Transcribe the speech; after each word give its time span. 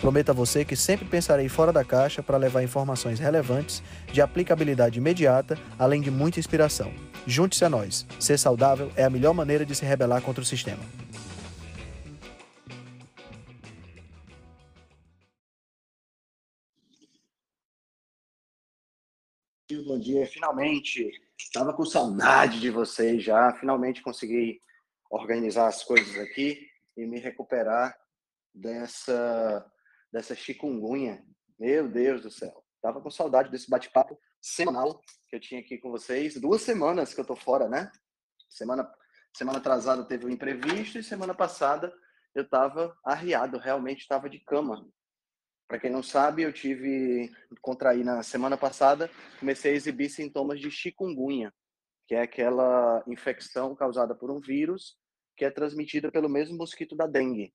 Prometo 0.00 0.30
a 0.30 0.34
você 0.34 0.64
que 0.64 0.76
sempre 0.76 1.06
pensarei 1.06 1.48
fora 1.48 1.72
da 1.72 1.84
caixa 1.84 2.22
para 2.22 2.36
levar 2.36 2.62
informações 2.62 3.18
relevantes, 3.18 3.82
de 4.12 4.20
aplicabilidade 4.20 4.98
imediata, 4.98 5.58
além 5.78 6.00
de 6.00 6.10
muita 6.10 6.38
inspiração. 6.38 6.92
Junte-se 7.26 7.64
a 7.64 7.70
nós. 7.70 8.06
Ser 8.20 8.38
saudável 8.38 8.92
é 8.94 9.04
a 9.04 9.10
melhor 9.10 9.32
maneira 9.32 9.64
de 9.64 9.74
se 9.74 9.84
rebelar 9.84 10.20
contra 10.22 10.42
o 10.42 10.46
sistema. 10.46 10.82
Bom 19.86 19.98
dia, 19.98 20.26
finalmente. 20.26 21.10
Estava 21.38 21.72
com 21.72 21.84
saudade 21.84 22.60
de 22.60 22.70
vocês 22.70 23.22
já. 23.22 23.52
Finalmente 23.54 24.02
consegui 24.02 24.60
organizar 25.10 25.68
as 25.68 25.82
coisas 25.82 26.16
aqui 26.18 26.68
e 26.96 27.06
me 27.06 27.18
recuperar 27.18 27.96
dessa 28.54 29.64
dessa 30.16 30.34
chikungunya. 30.34 31.22
Meu 31.58 31.86
Deus 31.86 32.22
do 32.22 32.30
céu. 32.30 32.64
Tava 32.80 33.02
com 33.02 33.10
saudade 33.10 33.50
desse 33.50 33.68
bate-papo 33.68 34.18
semanal 34.40 34.98
que 35.28 35.36
eu 35.36 35.40
tinha 35.40 35.60
aqui 35.60 35.76
com 35.76 35.90
vocês. 35.90 36.40
Duas 36.40 36.62
semanas 36.62 37.12
que 37.12 37.20
eu 37.20 37.24
tô 37.24 37.36
fora, 37.36 37.68
né? 37.68 37.92
Semana 38.48 38.90
semana 39.36 39.58
atrasada 39.58 40.02
teve 40.06 40.24
um 40.24 40.30
imprevisto 40.30 40.98
e 40.98 41.02
semana 41.02 41.34
passada 41.34 41.92
eu 42.34 42.48
tava 42.48 42.96
arriado, 43.04 43.58
realmente 43.58 44.00
estava 44.00 44.30
de 44.30 44.38
cama. 44.38 44.88
Para 45.68 45.78
quem 45.78 45.90
não 45.90 46.02
sabe, 46.02 46.42
eu 46.42 46.52
tive 46.52 47.30
contraí 47.60 48.02
na 48.02 48.22
semana 48.22 48.56
passada, 48.56 49.10
comecei 49.38 49.72
a 49.72 49.74
exibir 49.74 50.08
sintomas 50.08 50.58
de 50.58 50.70
chikungunya, 50.70 51.52
que 52.06 52.14
é 52.14 52.22
aquela 52.22 53.04
infecção 53.06 53.76
causada 53.76 54.14
por 54.14 54.30
um 54.30 54.40
vírus 54.40 54.96
que 55.36 55.44
é 55.44 55.50
transmitida 55.50 56.10
pelo 56.10 56.30
mesmo 56.30 56.56
mosquito 56.56 56.96
da 56.96 57.06
dengue 57.06 57.52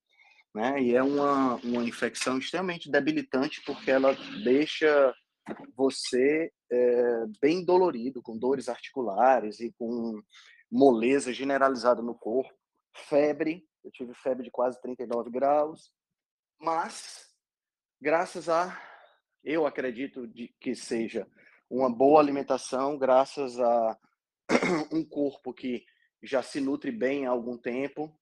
né? 0.53 0.81
E 0.81 0.95
é 0.95 1.01
uma, 1.01 1.55
uma 1.55 1.83
infecção 1.83 2.37
extremamente 2.37 2.89
debilitante 2.89 3.61
porque 3.65 3.91
ela 3.91 4.13
deixa 4.43 5.13
você 5.75 6.51
é, 6.71 7.25
bem 7.41 7.63
dolorido, 7.63 8.21
com 8.21 8.37
dores 8.37 8.69
articulares 8.69 9.59
e 9.59 9.71
com 9.73 10.21
moleza 10.71 11.33
generalizada 11.33 12.01
no 12.01 12.15
corpo, 12.15 12.53
febre, 12.93 13.65
eu 13.83 13.91
tive 13.91 14.13
febre 14.13 14.43
de 14.43 14.51
quase 14.51 14.79
39 14.81 15.29
graus, 15.29 15.91
mas 16.59 17.27
graças 17.99 18.47
a, 18.47 18.79
eu 19.43 19.65
acredito 19.65 20.27
de 20.27 20.53
que 20.59 20.75
seja 20.75 21.27
uma 21.69 21.89
boa 21.89 22.19
alimentação, 22.19 22.97
graças 22.97 23.59
a 23.59 23.97
um 24.91 25.03
corpo 25.03 25.53
que 25.53 25.83
já 26.21 26.41
se 26.41 26.61
nutre 26.61 26.91
bem 26.91 27.25
há 27.25 27.31
algum 27.31 27.57
tempo, 27.57 28.15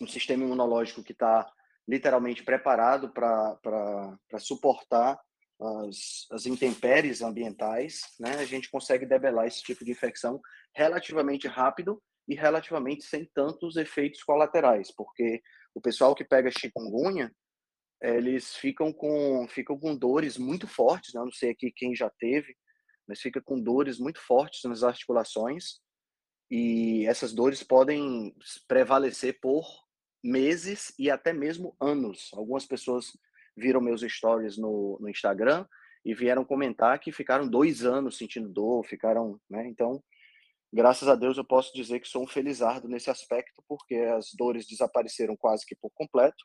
um 0.00 0.06
sistema 0.06 0.44
imunológico 0.44 1.02
que 1.02 1.12
está 1.12 1.50
literalmente 1.86 2.42
preparado 2.42 3.10
para 3.12 4.38
suportar 4.38 5.20
as, 5.60 6.26
as 6.30 6.46
intempéries 6.46 7.20
ambientais, 7.20 8.00
né, 8.18 8.36
a 8.36 8.44
gente 8.44 8.70
consegue 8.70 9.04
debelar 9.04 9.46
esse 9.46 9.62
tipo 9.62 9.84
de 9.84 9.90
infecção 9.90 10.40
relativamente 10.74 11.46
rápido 11.46 12.02
e 12.28 12.34
relativamente 12.34 13.04
sem 13.04 13.28
tantos 13.34 13.76
efeitos 13.76 14.22
colaterais, 14.22 14.90
porque 14.94 15.42
o 15.74 15.80
pessoal 15.80 16.14
que 16.14 16.24
pega 16.24 16.50
chikungunya, 16.50 17.32
eles 18.00 18.54
ficam 18.56 18.92
com 18.92 19.46
ficam 19.48 19.78
com 19.78 19.94
dores 19.94 20.38
muito 20.38 20.66
fortes, 20.66 21.12
né? 21.12 21.20
não 21.20 21.32
sei 21.32 21.50
aqui 21.50 21.70
quem 21.70 21.94
já 21.94 22.08
teve, 22.18 22.56
mas 23.06 23.20
fica 23.20 23.42
com 23.42 23.60
dores 23.60 23.98
muito 23.98 24.20
fortes 24.20 24.62
nas 24.64 24.82
articulações 24.82 25.80
e 26.50 27.06
essas 27.06 27.32
dores 27.32 27.62
podem 27.62 28.34
prevalecer 28.66 29.38
por 29.40 29.66
meses 30.22 30.92
e 30.98 31.10
até 31.10 31.32
mesmo 31.32 31.74
anos. 31.80 32.30
Algumas 32.34 32.66
pessoas 32.66 33.06
viram 33.56 33.80
meus 33.80 34.02
stories 34.02 34.56
no, 34.56 34.98
no 35.00 35.08
Instagram 35.08 35.66
e 36.04 36.14
vieram 36.14 36.44
comentar 36.44 36.98
que 36.98 37.12
ficaram 37.12 37.48
dois 37.48 37.84
anos 37.84 38.16
sentindo 38.16 38.48
dor, 38.48 38.84
ficaram, 38.86 39.38
né? 39.48 39.66
Então, 39.68 40.02
graças 40.72 41.08
a 41.08 41.14
Deus 41.14 41.36
eu 41.36 41.44
posso 41.44 41.72
dizer 41.74 42.00
que 42.00 42.08
sou 42.08 42.24
um 42.24 42.28
felizardo 42.28 42.88
nesse 42.88 43.10
aspecto, 43.10 43.62
porque 43.68 43.96
as 43.96 44.30
dores 44.34 44.66
desapareceram 44.66 45.36
quase 45.36 45.66
que 45.66 45.76
por 45.76 45.90
completo, 45.90 46.44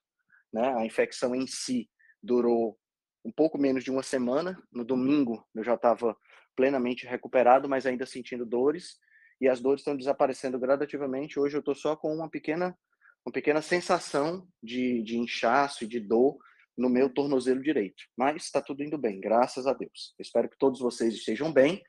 né? 0.52 0.74
A 0.76 0.86
infecção 0.86 1.34
em 1.34 1.48
si 1.48 1.90
durou 2.22 2.78
um 3.24 3.32
pouco 3.32 3.58
menos 3.58 3.84
de 3.84 3.92
uma 3.92 4.04
semana. 4.04 4.62
No 4.72 4.84
domingo 4.84 5.46
eu 5.56 5.64
já 5.64 5.76
estava 5.76 6.16
plenamente 6.56 7.06
recuperado, 7.06 7.68
mas 7.68 7.86
ainda 7.86 8.06
sentindo 8.06 8.46
dores, 8.46 8.98
e 9.40 9.48
as 9.50 9.60
dores 9.60 9.82
estão 9.82 9.98
desaparecendo 9.98 10.58
gradativamente. 10.58 11.40
Hoje 11.40 11.58
eu 11.58 11.60
estou 11.60 11.76
só 11.76 11.96
com 11.96 12.14
uma 12.14 12.30
pequena 12.30 12.78
uma 13.26 13.32
pequena 13.32 13.62
sensação 13.62 14.48
de, 14.62 15.02
de 15.02 15.18
inchaço 15.18 15.84
e 15.84 15.88
de 15.88 16.00
dor 16.00 16.38
no 16.78 16.90
meu 16.90 17.10
tornozelo 17.10 17.62
direito. 17.62 18.04
Mas 18.16 18.44
está 18.44 18.62
tudo 18.62 18.84
indo 18.84 18.98
bem, 18.98 19.20
graças 19.20 19.66
a 19.66 19.74
Deus. 19.74 20.14
espero 20.20 20.50
que 20.50 20.58
todos 20.58 20.80
vocês 20.80 21.14
estejam 21.16 21.52
bem. 21.52 21.82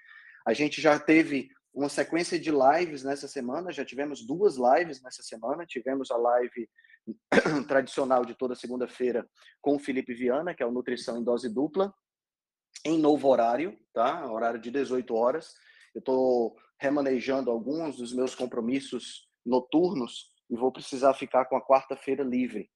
A 0.46 0.54
gente 0.54 0.80
já 0.80 0.98
teve 0.98 1.48
uma 1.74 1.90
sequência 1.90 2.38
de 2.38 2.50
lives 2.50 3.02
nessa 3.02 3.28
semana, 3.28 3.70
já 3.70 3.84
tivemos 3.84 4.26
duas 4.26 4.56
lives 4.56 5.02
nessa 5.02 5.22
semana. 5.22 5.66
Tivemos 5.66 6.10
a 6.10 6.16
live 6.16 6.70
tradicional 7.68 8.24
de 8.24 8.34
toda 8.34 8.54
segunda-feira 8.54 9.28
com 9.60 9.76
o 9.76 9.78
Felipe 9.78 10.14
Viana, 10.14 10.54
que 10.54 10.62
é 10.62 10.66
o 10.66 10.72
Nutrição 10.72 11.18
em 11.18 11.24
Dose 11.24 11.52
Dupla, 11.52 11.92
em 12.84 12.98
novo 12.98 13.28
horário, 13.28 13.76
tá? 13.92 14.30
Horário 14.30 14.60
de 14.60 14.70
18 14.70 15.14
horas. 15.14 15.52
Eu 15.94 15.98
estou 15.98 16.56
remanejando 16.80 17.50
alguns 17.50 17.96
dos 17.96 18.14
meus 18.14 18.34
compromissos 18.34 19.28
noturnos 19.44 20.34
e 20.50 20.56
vou 20.56 20.72
precisar 20.72 21.14
ficar 21.14 21.44
com 21.46 21.56
a 21.56 21.64
quarta-feira 21.64 22.22
livre. 22.22 22.70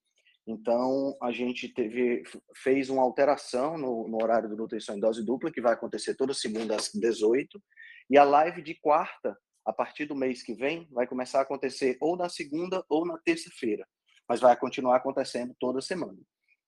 Então, 0.46 1.16
a 1.22 1.30
gente 1.30 1.68
teve, 1.68 2.24
fez 2.56 2.90
uma 2.90 3.02
alteração 3.02 3.76
no, 3.76 4.08
no, 4.08 4.22
horário 4.22 4.48
do 4.48 4.56
Nutrição 4.56 4.96
em 4.96 5.00
Dose 5.00 5.24
Dupla, 5.24 5.50
que 5.50 5.60
vai 5.60 5.74
acontecer 5.74 6.14
toda 6.14 6.34
segunda 6.34 6.74
às 6.74 6.90
18, 6.92 7.62
e 8.08 8.18
a 8.18 8.24
live 8.24 8.62
de 8.62 8.74
quarta, 8.74 9.38
a 9.64 9.72
partir 9.72 10.06
do 10.06 10.16
mês 10.16 10.42
que 10.42 10.54
vem, 10.54 10.88
vai 10.90 11.06
começar 11.06 11.38
a 11.38 11.42
acontecer 11.42 11.96
ou 12.00 12.16
na 12.16 12.28
segunda 12.28 12.84
ou 12.88 13.06
na 13.06 13.18
terça-feira, 13.18 13.86
mas 14.28 14.40
vai 14.40 14.56
continuar 14.56 14.96
acontecendo 14.96 15.54
toda 15.60 15.80
semana, 15.80 16.18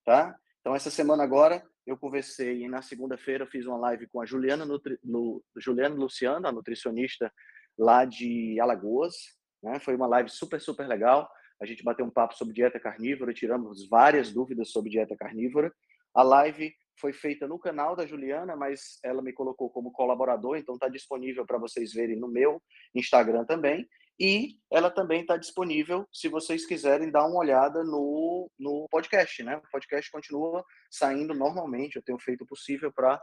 tá? 0.05 0.37
Então, 0.61 0.73
essa 0.73 0.89
semana 0.89 1.23
agora, 1.23 1.61
eu 1.85 1.97
conversei, 1.97 2.63
e 2.63 2.69
na 2.69 2.81
segunda-feira 2.81 3.45
fiz 3.45 3.65
uma 3.65 3.77
live 3.77 4.07
com 4.07 4.21
a 4.21 4.25
Juliana, 4.25 4.65
Nutri, 4.65 4.97
no, 5.03 5.43
Juliana 5.57 5.95
Luciano, 5.95 6.47
a 6.47 6.51
nutricionista 6.53 7.33
lá 7.77 8.05
de 8.05 8.57
Alagoas, 8.61 9.15
né? 9.63 9.79
Foi 9.79 9.95
uma 9.95 10.07
live 10.07 10.29
super, 10.29 10.59
super 10.59 10.87
legal. 10.87 11.29
A 11.61 11.65
gente 11.65 11.83
bateu 11.83 12.05
um 12.05 12.11
papo 12.11 12.35
sobre 12.35 12.53
dieta 12.53 12.79
carnívora, 12.79 13.33
tiramos 13.33 13.87
várias 13.87 14.31
dúvidas 14.31 14.69
sobre 14.69 14.91
dieta 14.91 15.15
carnívora. 15.15 15.73
A 16.13 16.21
live 16.21 16.73
foi 16.99 17.13
feita 17.13 17.47
no 17.47 17.57
canal 17.57 17.95
da 17.95 18.05
Juliana, 18.05 18.55
mas 18.55 18.99
ela 19.03 19.21
me 19.21 19.33
colocou 19.33 19.69
como 19.69 19.91
colaborador, 19.91 20.57
então 20.57 20.75
está 20.75 20.87
disponível 20.87 21.45
para 21.45 21.57
vocês 21.57 21.93
verem 21.93 22.17
no 22.17 22.27
meu 22.27 22.61
Instagram 22.93 23.45
também. 23.45 23.87
E 24.19 24.59
ela 24.71 24.91
também 24.91 25.21
está 25.21 25.37
disponível 25.37 26.07
se 26.13 26.27
vocês 26.29 26.67
quiserem 26.67 27.09
dar 27.09 27.25
uma 27.25 27.39
olhada 27.39 27.83
no, 27.83 28.49
no 28.59 28.87
podcast. 28.89 29.41
Né? 29.41 29.57
O 29.57 29.71
podcast 29.71 30.11
continua 30.11 30.63
saindo 30.91 31.33
normalmente, 31.33 31.95
eu 31.95 32.03
tenho 32.03 32.19
feito 32.19 32.43
o 32.43 32.47
possível 32.47 32.91
para 32.93 33.15
uh, 33.15 33.19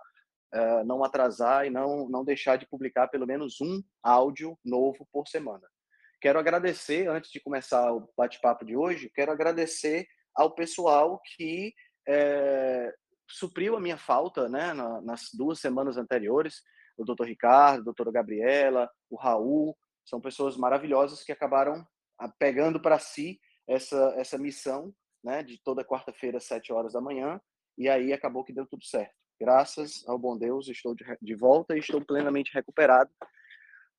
eh, 0.53 0.85
não 0.85 1.05
atrasar 1.05 1.65
e 1.65 1.71
não, 1.71 2.09
não 2.09 2.25
deixar 2.25 2.57
de 2.57 2.67
publicar 2.67 3.07
pelo 3.07 3.27
menos 3.27 3.61
um 3.61 3.81
áudio 4.03 4.59
novo 4.65 5.07
por 5.13 5.29
semana. 5.29 5.67
Quero 6.21 6.39
agradecer, 6.39 7.09
antes 7.09 7.31
de 7.31 7.41
começar 7.41 7.93
o 7.95 8.07
bate-papo 8.15 8.63
de 8.63 8.77
hoje, 8.77 9.11
quero 9.15 9.33
agradecer 9.33 10.07
ao 10.35 10.55
pessoal 10.55 11.19
que 11.35 11.73
é, 12.07 12.93
supriu 13.27 13.75
a 13.75 13.81
minha 13.81 13.97
falta 13.97 14.47
né, 14.47 14.75
nas 15.03 15.31
duas 15.33 15.61
semanas 15.61 15.97
anteriores. 15.97 16.63
O 16.95 17.05
doutor 17.05 17.27
Ricardo, 17.27 17.81
a 17.81 17.85
doutora 17.85 18.13
Gabriela, 18.13 18.91
o 19.09 19.17
Raul, 19.17 19.75
são 20.05 20.21
pessoas 20.21 20.59
maravilhosas 20.59 21.25
que 21.25 21.33
acabaram 21.33 21.87
ah, 22.19 22.29
pegando 22.29 22.79
para 22.79 22.99
si 22.99 23.41
essa, 23.67 24.15
essa 24.19 24.37
missão 24.37 24.95
né, 25.25 25.43
de 25.43 25.59
toda 25.63 25.85
quarta-feira, 25.85 26.37
às 26.37 26.45
sete 26.45 26.71
horas 26.71 26.93
da 26.93 27.01
manhã, 27.01 27.41
e 27.79 27.89
aí 27.89 28.13
acabou 28.13 28.45
que 28.45 28.53
deu 28.53 28.67
tudo 28.67 28.85
certo. 28.85 29.15
Graças 29.41 30.07
ao 30.07 30.19
bom 30.19 30.37
Deus, 30.37 30.69
estou 30.69 30.95
de, 30.95 31.03
de 31.23 31.35
volta 31.35 31.75
e 31.75 31.79
estou 31.79 32.05
plenamente 32.05 32.53
recuperado. 32.53 33.11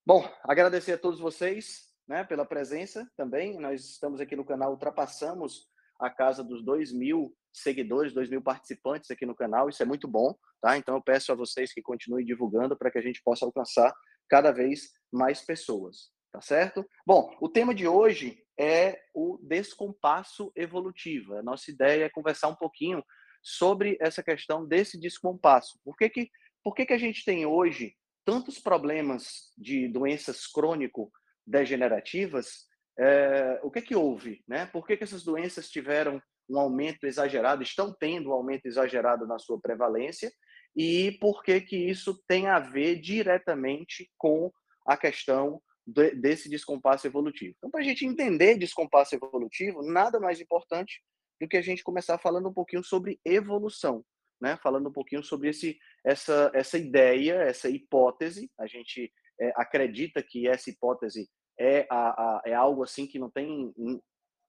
Bom, 0.06 0.24
agradecer 0.44 0.94
a 0.94 0.98
todos 1.00 1.20
vocês 1.20 1.91
né, 2.12 2.26
pela 2.26 2.46
presença 2.46 3.10
também. 3.16 3.58
Nós 3.58 3.86
estamos 3.86 4.20
aqui 4.20 4.36
no 4.36 4.44
canal, 4.44 4.72
ultrapassamos 4.72 5.66
a 5.98 6.10
casa 6.10 6.44
dos 6.44 6.62
2 6.64 6.92
mil 6.92 7.34
seguidores, 7.54 8.14
2 8.14 8.30
mil 8.30 8.42
participantes 8.42 9.10
aqui 9.10 9.26
no 9.26 9.34
canal, 9.34 9.70
isso 9.70 9.82
é 9.82 9.86
muito 9.86 10.10
bom. 10.10 10.36
tá? 10.62 10.78
Então 10.78 10.96
eu 10.96 11.02
peço 11.02 11.32
a 11.32 11.36
vocês 11.36 11.72
que 11.72 11.82
continuem 11.82 12.26
divulgando 12.26 12.78
para 12.78 12.92
que 12.92 12.98
a 12.98 13.02
gente 13.02 13.22
possa 13.24 13.46
alcançar 13.46 13.94
cada 14.30 14.52
vez 14.52 14.92
mais 15.10 15.42
pessoas, 15.42 16.12
tá 16.34 16.42
certo? 16.42 16.86
Bom, 17.08 17.34
o 17.40 17.48
tema 17.48 17.74
de 17.74 17.88
hoje 17.88 18.44
é 18.60 19.02
o 19.14 19.40
descompasso 19.42 20.52
evolutivo. 20.54 21.36
A 21.38 21.44
nossa 21.44 21.72
ideia 21.72 22.06
é 22.06 22.10
conversar 22.10 22.50
um 22.50 22.56
pouquinho 22.56 23.02
sobre 23.42 23.98
essa 24.02 24.22
questão 24.22 24.66
desse 24.66 25.00
descompasso. 25.00 25.80
Por 25.84 25.96
que 25.96 26.10
que, 26.10 26.30
por 26.62 26.76
que, 26.76 26.86
que 26.86 26.94
a 26.94 26.98
gente 26.98 27.24
tem 27.24 27.46
hoje 27.46 27.96
tantos 28.26 28.60
problemas 28.60 29.54
de 29.58 29.88
doenças 29.88 30.46
crônico-degenerativas? 31.46 32.66
É, 33.00 33.60
o 33.64 33.72
que 33.72 33.82
que 33.82 33.96
houve? 33.96 34.44
Né? 34.48 34.66
Por 34.68 34.86
que, 34.86 34.98
que 34.98 35.04
essas 35.04 35.24
doenças 35.24 35.70
tiveram 35.70 36.22
um 36.50 36.60
aumento 36.60 37.06
exagerado, 37.06 37.64
estão 37.64 37.96
tendo 37.98 38.30
um 38.30 38.34
aumento 38.34 38.66
exagerado 38.66 39.26
na 39.26 39.40
sua 39.40 39.60
prevalência? 39.60 40.32
E 40.76 41.18
por 41.20 41.44
que 41.44 41.62
que 41.62 41.78
isso 41.78 42.22
tem 42.28 42.48
a 42.48 42.60
ver 42.60 43.00
diretamente 43.00 44.10
com 44.18 44.52
a 44.86 44.98
questão 44.98 45.62
desse 45.86 46.48
descompasso 46.48 47.08
evolutivo. 47.08 47.56
Então, 47.58 47.70
para 47.70 47.82
a 47.82 47.84
gente 47.84 48.06
entender 48.06 48.58
descompasso 48.58 49.16
evolutivo, 49.16 49.82
nada 49.82 50.20
mais 50.20 50.40
importante 50.40 51.02
do 51.40 51.48
que 51.48 51.58
a 51.58 51.62
gente 51.62 51.84
começar 51.84 52.18
falando 52.20 52.50
um 52.50 52.54
pouquinho 52.54 52.84
sobre 52.84 53.20
evolução, 53.26 54.06
né? 54.40 54.58
Falando 54.62 54.90
um 54.90 54.92
pouquinho 54.92 55.24
sobre 55.24 55.50
esse, 55.50 55.78
essa, 56.06 56.52
essa 56.54 56.78
ideia, 56.78 57.34
essa 57.34 57.68
hipótese. 57.68 58.50
A 58.60 58.68
gente 58.68 59.12
é, 59.42 59.52
acredita 59.56 60.22
que 60.22 60.48
essa 60.48 60.70
hipótese 60.70 61.28
é, 61.60 61.88
a, 61.90 62.10
a, 62.10 62.42
é 62.46 62.54
algo 62.54 62.84
assim 62.84 63.08
que 63.08 63.18
não 63.18 63.30
tem 63.30 63.74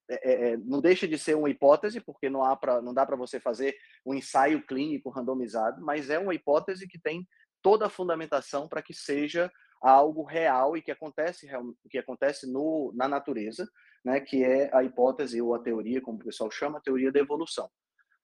é, 0.09 0.31
é, 0.31 0.51
é 0.51 0.57
não 0.59 0.81
deixa 0.81 1.09
de 1.09 1.19
ser 1.19 1.35
uma 1.35 1.49
hipótese, 1.49 2.01
porque 2.01 2.29
não, 2.29 2.45
há 2.45 2.55
pra, 2.55 2.83
não 2.83 2.93
dá 2.93 3.07
para 3.07 3.17
você 3.17 3.41
fazer 3.41 3.75
um 4.05 4.15
ensaio 4.15 4.65
clínico 4.67 5.11
randomizado, 5.11 5.83
mas 5.83 6.11
é 6.11 6.19
uma 6.19 6.35
hipótese 6.35 6.87
que 6.87 6.99
tem 6.99 7.27
toda 7.63 7.87
a 7.87 7.91
fundamentação 7.91 8.69
para 8.69 8.83
que 8.83 8.93
seja 8.93 9.51
algo 9.81 10.23
real 10.23 10.77
e 10.77 10.83
que 10.83 10.93
acontece 10.93 11.49
que 11.91 11.99
acontece 11.99 12.51
no, 12.51 12.93
na 12.95 13.09
natureza, 13.09 13.69
né, 14.05 14.21
que 14.21 14.45
é 14.45 14.71
a 14.75 14.85
hipótese 14.85 15.41
ou 15.41 15.55
a 15.55 15.59
teoria, 15.59 16.01
como 16.01 16.19
o 16.19 16.25
pessoal 16.25 16.51
chama, 16.51 16.79
a 16.79 16.83
teoria 16.83 17.11
da 17.11 17.19
evolução. 17.19 17.69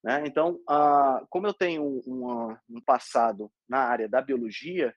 Né? 0.02 0.22
Então, 0.26 0.60
ah, 0.68 1.24
como 1.28 1.46
eu 1.46 1.54
tenho 1.54 2.00
uma, 2.06 2.60
um 2.68 2.80
passado 2.80 3.50
na 3.68 3.78
área 3.78 4.08
da 4.08 4.20
biologia, 4.22 4.94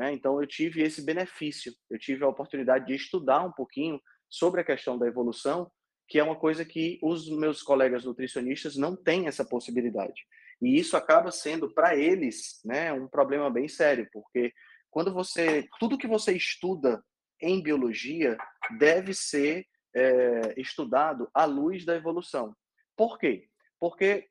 né, 0.00 0.14
então 0.14 0.40
eu 0.40 0.46
tive 0.46 0.80
esse 0.80 1.04
benefício, 1.04 1.74
eu 1.90 1.98
tive 1.98 2.24
a 2.24 2.28
oportunidade 2.28 2.86
de 2.86 2.94
estudar 2.94 3.44
um 3.44 3.52
pouquinho 3.52 4.00
sobre 4.30 4.62
a 4.62 4.64
questão 4.64 4.98
da 4.98 5.06
evolução, 5.06 5.70
que 6.08 6.18
é 6.18 6.24
uma 6.24 6.36
coisa 6.36 6.64
que 6.64 6.98
os 7.02 7.28
meus 7.28 7.62
colegas 7.62 8.06
nutricionistas 8.06 8.76
não 8.76 8.96
têm 8.96 9.26
essa 9.26 9.44
possibilidade. 9.44 10.22
E 10.62 10.78
isso 10.78 10.96
acaba 10.96 11.30
sendo 11.30 11.70
para 11.74 11.94
eles, 11.94 12.62
né, 12.64 12.90
um 12.94 13.06
problema 13.06 13.50
bem 13.50 13.68
sério, 13.68 14.08
porque 14.10 14.54
quando 14.88 15.12
você 15.12 15.68
tudo 15.78 15.98
que 15.98 16.06
você 16.06 16.32
estuda 16.32 17.04
em 17.38 17.62
biologia 17.62 18.38
deve 18.78 19.12
ser 19.12 19.66
é, 19.94 20.54
estudado 20.56 21.28
à 21.34 21.44
luz 21.44 21.84
da 21.84 21.94
evolução. 21.94 22.56
Por 22.96 23.18
quê? 23.18 23.48
Porque 23.78 24.29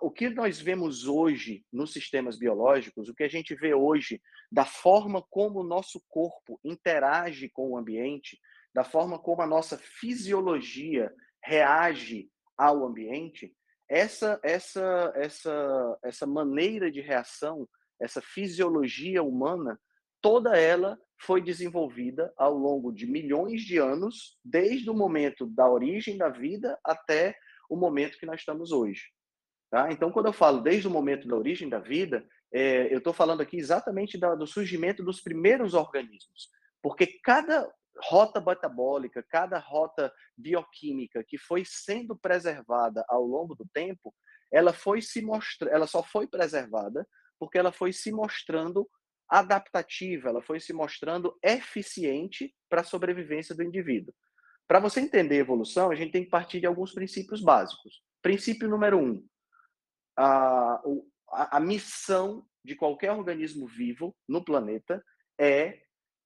o 0.00 0.10
que 0.10 0.28
nós 0.28 0.60
vemos 0.60 1.06
hoje 1.06 1.64
nos 1.72 1.92
sistemas 1.92 2.38
biológicos, 2.38 3.08
o 3.08 3.14
que 3.14 3.24
a 3.24 3.28
gente 3.28 3.54
vê 3.54 3.74
hoje 3.74 4.20
da 4.50 4.64
forma 4.64 5.22
como 5.30 5.60
o 5.60 5.66
nosso 5.66 6.02
corpo 6.08 6.60
interage 6.64 7.48
com 7.48 7.70
o 7.70 7.76
ambiente, 7.76 8.38
da 8.74 8.84
forma 8.84 9.18
como 9.18 9.42
a 9.42 9.46
nossa 9.46 9.78
fisiologia 9.78 11.12
reage 11.42 12.30
ao 12.56 12.84
ambiente, 12.84 13.54
essa 13.88 14.38
essa 14.42 15.12
essa 15.16 15.98
essa 16.02 16.26
maneira 16.26 16.90
de 16.90 17.00
reação, 17.00 17.66
essa 18.00 18.20
fisiologia 18.20 19.22
humana 19.22 19.80
toda 20.20 20.58
ela 20.58 20.98
foi 21.20 21.40
desenvolvida 21.40 22.32
ao 22.36 22.54
longo 22.54 22.92
de 22.92 23.06
milhões 23.06 23.62
de 23.62 23.78
anos, 23.78 24.38
desde 24.44 24.90
o 24.90 24.94
momento 24.94 25.46
da 25.46 25.68
origem 25.68 26.16
da 26.16 26.28
vida 26.28 26.78
até 26.84 27.36
o 27.68 27.76
momento 27.76 28.18
que 28.18 28.26
nós 28.26 28.40
estamos 28.40 28.70
hoje. 28.70 29.02
Tá? 29.70 29.92
Então, 29.92 30.10
quando 30.10 30.26
eu 30.26 30.32
falo 30.32 30.60
desde 30.60 30.88
o 30.88 30.90
momento 30.90 31.28
da 31.28 31.36
origem 31.36 31.68
da 31.68 31.78
vida, 31.78 32.26
é, 32.52 32.92
eu 32.92 32.98
estou 32.98 33.12
falando 33.12 33.42
aqui 33.42 33.58
exatamente 33.58 34.18
da, 34.18 34.34
do 34.34 34.46
surgimento 34.46 35.04
dos 35.04 35.20
primeiros 35.20 35.74
organismos, 35.74 36.48
porque 36.82 37.06
cada 37.22 37.70
rota 38.02 38.40
metabólica, 38.40 39.22
cada 39.28 39.58
rota 39.58 40.12
bioquímica 40.36 41.22
que 41.26 41.36
foi 41.36 41.64
sendo 41.66 42.16
preservada 42.16 43.04
ao 43.08 43.22
longo 43.22 43.54
do 43.54 43.66
tempo, 43.72 44.14
ela 44.50 44.72
foi 44.72 45.02
se 45.02 45.20
mostra, 45.20 45.68
ela 45.70 45.86
só 45.86 46.02
foi 46.02 46.26
preservada 46.26 47.06
porque 47.38 47.58
ela 47.58 47.72
foi 47.72 47.92
se 47.92 48.10
mostrando 48.10 48.88
adaptativa, 49.28 50.30
ela 50.30 50.40
foi 50.40 50.58
se 50.58 50.72
mostrando 50.72 51.36
eficiente 51.42 52.54
para 52.68 52.80
a 52.80 52.84
sobrevivência 52.84 53.54
do 53.54 53.62
indivíduo. 53.62 54.14
Para 54.66 54.80
você 54.80 55.00
entender 55.00 55.36
evolução, 55.36 55.90
a 55.90 55.94
gente 55.94 56.12
tem 56.12 56.24
que 56.24 56.30
partir 56.30 56.60
de 56.60 56.66
alguns 56.66 56.92
princípios 56.92 57.42
básicos. 57.42 58.02
Princípio 58.22 58.68
número 58.68 58.98
um: 58.98 59.24
a, 60.24 61.56
a, 61.56 61.60
missão 61.60 62.44
de 62.64 62.74
qualquer 62.74 63.12
organismo 63.12 63.66
vivo 63.66 64.16
no 64.26 64.44
planeta 64.44 65.04
é 65.38 65.80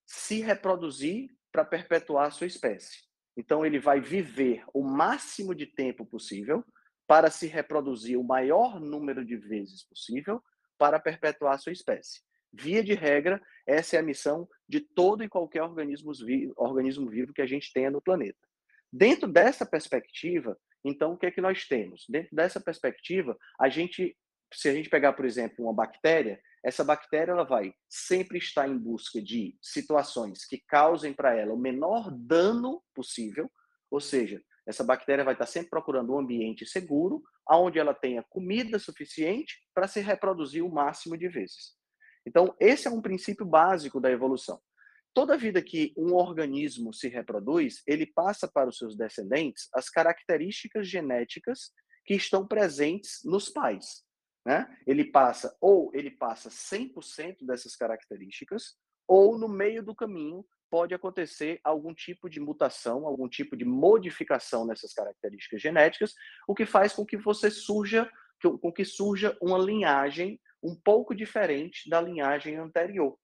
se 0.07 0.41
reproduzir 0.41 1.31
para 1.53 1.65
perpetuar 1.65 2.29
a 2.29 2.31
sua 2.31 2.47
espécie. 2.47 3.03
Então, 3.37 3.65
ele 3.65 3.79
vai 3.79 4.01
viver 4.01 4.65
o 4.73 4.83
máximo 4.83 5.55
de 5.55 5.67
tempo 5.67 6.07
possível 6.07 6.65
para 7.07 7.31
se 7.31 7.47
reproduzir 7.47 8.19
o 8.19 8.25
maior 8.25 8.81
número 8.81 9.25
de 9.25 9.37
vezes 9.37 9.87
possível 9.87 10.43
para 10.79 10.99
perpetuar 10.99 11.55
a 11.55 11.59
sua 11.59 11.73
espécie. 11.73 12.21
Via 12.53 12.83
de 12.83 12.95
regra, 12.95 13.41
essa 13.67 13.97
é 13.97 13.99
a 13.99 14.03
missão 14.03 14.49
de 14.69 14.81
todo 14.81 15.23
e 15.23 15.29
qualquer 15.29 15.63
organismo 15.63 16.13
vivo, 16.15 16.53
organismo 16.57 17.09
vivo 17.11 17.33
que 17.33 17.43
a 17.43 17.47
gente 17.47 17.73
tenha 17.73 17.91
no 17.91 18.01
planeta. 18.01 18.39
Dentro 18.91 19.27
dessa 19.27 19.65
perspectiva, 19.65 20.59
então, 20.85 21.13
o 21.13 21.17
que 21.17 21.27
é 21.27 21.31
que 21.31 21.41
nós 21.41 21.67
temos? 21.67 22.05
Dentro 22.09 22.35
dessa 22.35 22.61
perspectiva, 22.61 23.37
a 23.59 23.69
gente, 23.69 24.17
se 24.53 24.69
a 24.69 24.75
gente 24.75 24.91
pegar, 24.91 25.13
por 25.13 25.25
exemplo, 25.25 25.65
uma 25.65 25.75
bactéria, 25.75 26.41
essa 26.65 26.85
bactéria 26.85 27.33
ela 27.33 27.45
vai 27.45 27.75
sempre 27.89 28.39
estar 28.39 28.69
em 28.69 28.79
busca 28.79 29.21
de 29.21 29.57
situações 29.61 30.45
que 30.45 30.59
causem 30.69 31.13
para 31.13 31.35
ela 31.37 31.53
o 31.53 31.59
menor 31.59 32.11
dano 32.11 32.83
possível, 32.95 33.51
ou 33.91 34.01
seja, 34.01 34.43
essa 34.67 34.85
bactéria 34.85 35.25
vai 35.25 35.35
estar 35.35 35.47
sempre 35.47 35.71
procurando 35.71 36.13
um 36.13 36.19
ambiente 36.19 36.65
seguro, 36.65 37.23
onde 37.51 37.79
ela 37.79 37.93
tenha 37.93 38.23
comida 38.23 38.79
suficiente 38.79 39.61
para 39.75 39.89
se 39.89 40.01
reproduzir 40.01 40.65
o 40.65 40.73
máximo 40.73 41.17
de 41.17 41.29
vezes. 41.29 41.75
Então, 42.25 42.55
esse 42.61 42.87
é 42.87 42.91
um 42.91 43.03
princípio 43.03 43.45
básico 43.45 44.01
da 44.01 44.11
evolução. 44.11 44.61
Toda 45.15 45.37
vida 45.37 45.61
que 45.61 45.93
um 45.97 46.15
organismo 46.15 46.93
se 46.93 47.09
reproduz, 47.09 47.83
ele 47.87 48.07
passa 48.07 48.49
para 48.49 48.71
os 48.71 48.79
seus 48.79 48.97
descendentes 48.97 49.69
as 49.75 49.91
características 49.91 50.89
genéticas 50.89 51.71
que 52.05 52.15
estão 52.15 52.47
presentes 52.47 53.21
nos 53.25 53.49
pais. 53.49 54.05
Né? 54.45 54.67
Ele 54.87 55.05
passa, 55.05 55.57
ou 55.61 55.91
ele 55.95 56.11
passa 56.11 56.49
100% 56.49 57.47
dessas 57.47 57.77
características, 57.77 58.77
ou 59.07 59.39
no 59.39 59.49
meio 59.49 59.83
do 59.83 59.95
caminho 59.95 60.45
pode 60.71 60.95
acontecer 60.95 61.61
algum 61.63 61.93
tipo 61.93 62.31
de 62.31 62.41
mutação, 62.41 63.07
algum 63.07 63.29
tipo 63.29 63.55
de 63.55 63.65
modificação 63.65 64.67
nessas 64.67 64.95
características 64.95 65.61
genéticas, 65.61 66.15
o 66.49 66.55
que 66.55 66.65
faz 66.65 66.95
com 66.95 67.05
que 67.05 67.19
você 67.19 67.51
surja, 67.51 68.11
com 68.41 68.73
que 68.73 68.85
surja 68.85 69.37
uma 69.43 69.59
linhagem 69.59 70.41
um 70.63 70.75
pouco 70.75 71.15
diferente 71.15 71.91
da 71.91 72.01
linhagem 72.01 72.57
anterior. 72.57 73.19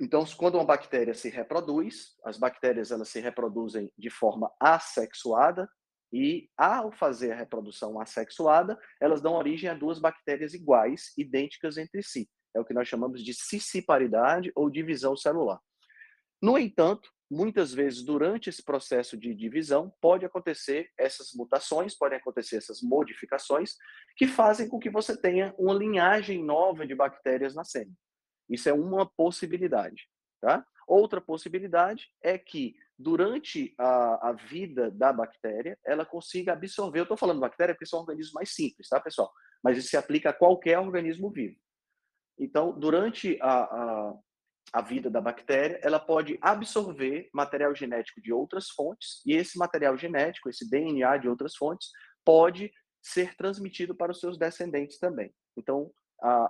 Então, 0.00 0.24
quando 0.36 0.54
uma 0.54 0.64
bactéria 0.64 1.12
se 1.12 1.28
reproduz, 1.28 2.16
as 2.24 2.38
bactérias 2.38 2.92
elas 2.92 3.08
se 3.08 3.20
reproduzem 3.20 3.90
de 3.98 4.10
forma 4.10 4.50
assexuada 4.60 5.68
e 6.12 6.48
ao 6.56 6.92
fazer 6.92 7.32
a 7.32 7.36
reprodução 7.36 8.00
assexuada, 8.00 8.78
elas 9.00 9.20
dão 9.20 9.34
origem 9.34 9.68
a 9.68 9.74
duas 9.74 9.98
bactérias 9.98 10.54
iguais, 10.54 11.12
idênticas 11.18 11.76
entre 11.76 12.02
si. 12.02 12.28
É 12.54 12.60
o 12.60 12.64
que 12.64 12.72
nós 12.72 12.88
chamamos 12.88 13.22
de 13.22 13.34
cisciparidade 13.34 14.52
ou 14.54 14.70
divisão 14.70 15.16
celular. 15.16 15.60
No 16.40 16.56
entanto, 16.56 17.10
muitas 17.30 17.74
vezes 17.74 18.02
durante 18.02 18.48
esse 18.48 18.64
processo 18.64 19.16
de 19.16 19.34
divisão 19.34 19.92
pode 20.00 20.24
acontecer 20.24 20.90
essas 20.96 21.32
mutações, 21.34 21.96
podem 21.96 22.18
acontecer 22.18 22.56
essas 22.56 22.80
modificações 22.80 23.74
que 24.16 24.26
fazem 24.26 24.68
com 24.68 24.78
que 24.78 24.88
você 24.88 25.16
tenha 25.16 25.54
uma 25.58 25.74
linhagem 25.74 26.42
nova 26.42 26.86
de 26.86 26.94
bactérias 26.94 27.54
nascendo. 27.54 27.92
Isso 28.48 28.68
é 28.68 28.72
uma 28.72 29.06
possibilidade, 29.06 30.08
tá? 30.40 30.64
Outra 30.86 31.20
possibilidade 31.20 32.08
é 32.22 32.38
que 32.38 32.74
durante 32.98 33.74
a, 33.78 34.30
a 34.30 34.32
vida 34.32 34.90
da 34.90 35.12
bactéria 35.12 35.78
ela 35.84 36.04
consiga 36.04 36.52
absorver. 36.52 37.00
Eu 37.00 37.02
estou 37.02 37.16
falando 37.16 37.40
bactéria 37.40 37.74
porque 37.74 37.86
são 37.86 38.00
organismos 38.00 38.32
mais 38.32 38.54
simples, 38.54 38.88
tá, 38.88 38.98
pessoal? 38.98 39.30
Mas 39.62 39.76
isso 39.76 39.88
se 39.88 39.96
aplica 39.96 40.30
a 40.30 40.32
qualquer 40.32 40.78
organismo 40.78 41.30
vivo. 41.30 41.56
Então, 42.38 42.72
durante 42.78 43.38
a, 43.42 43.64
a 43.64 44.14
a 44.72 44.82
vida 44.82 45.08
da 45.10 45.20
bactéria, 45.20 45.80
ela 45.82 45.98
pode 45.98 46.38
absorver 46.40 47.28
material 47.32 47.74
genético 47.74 48.20
de 48.20 48.32
outras 48.32 48.68
fontes 48.70 49.22
e 49.24 49.32
esse 49.32 49.58
material 49.58 49.96
genético, 49.96 50.48
esse 50.48 50.68
DNA 50.68 51.16
de 51.18 51.28
outras 51.28 51.56
fontes, 51.56 51.90
pode 52.24 52.70
ser 53.00 53.34
transmitido 53.36 53.94
para 53.94 54.12
os 54.12 54.20
seus 54.20 54.36
descendentes 54.36 54.98
também. 54.98 55.32
Então, 55.56 55.90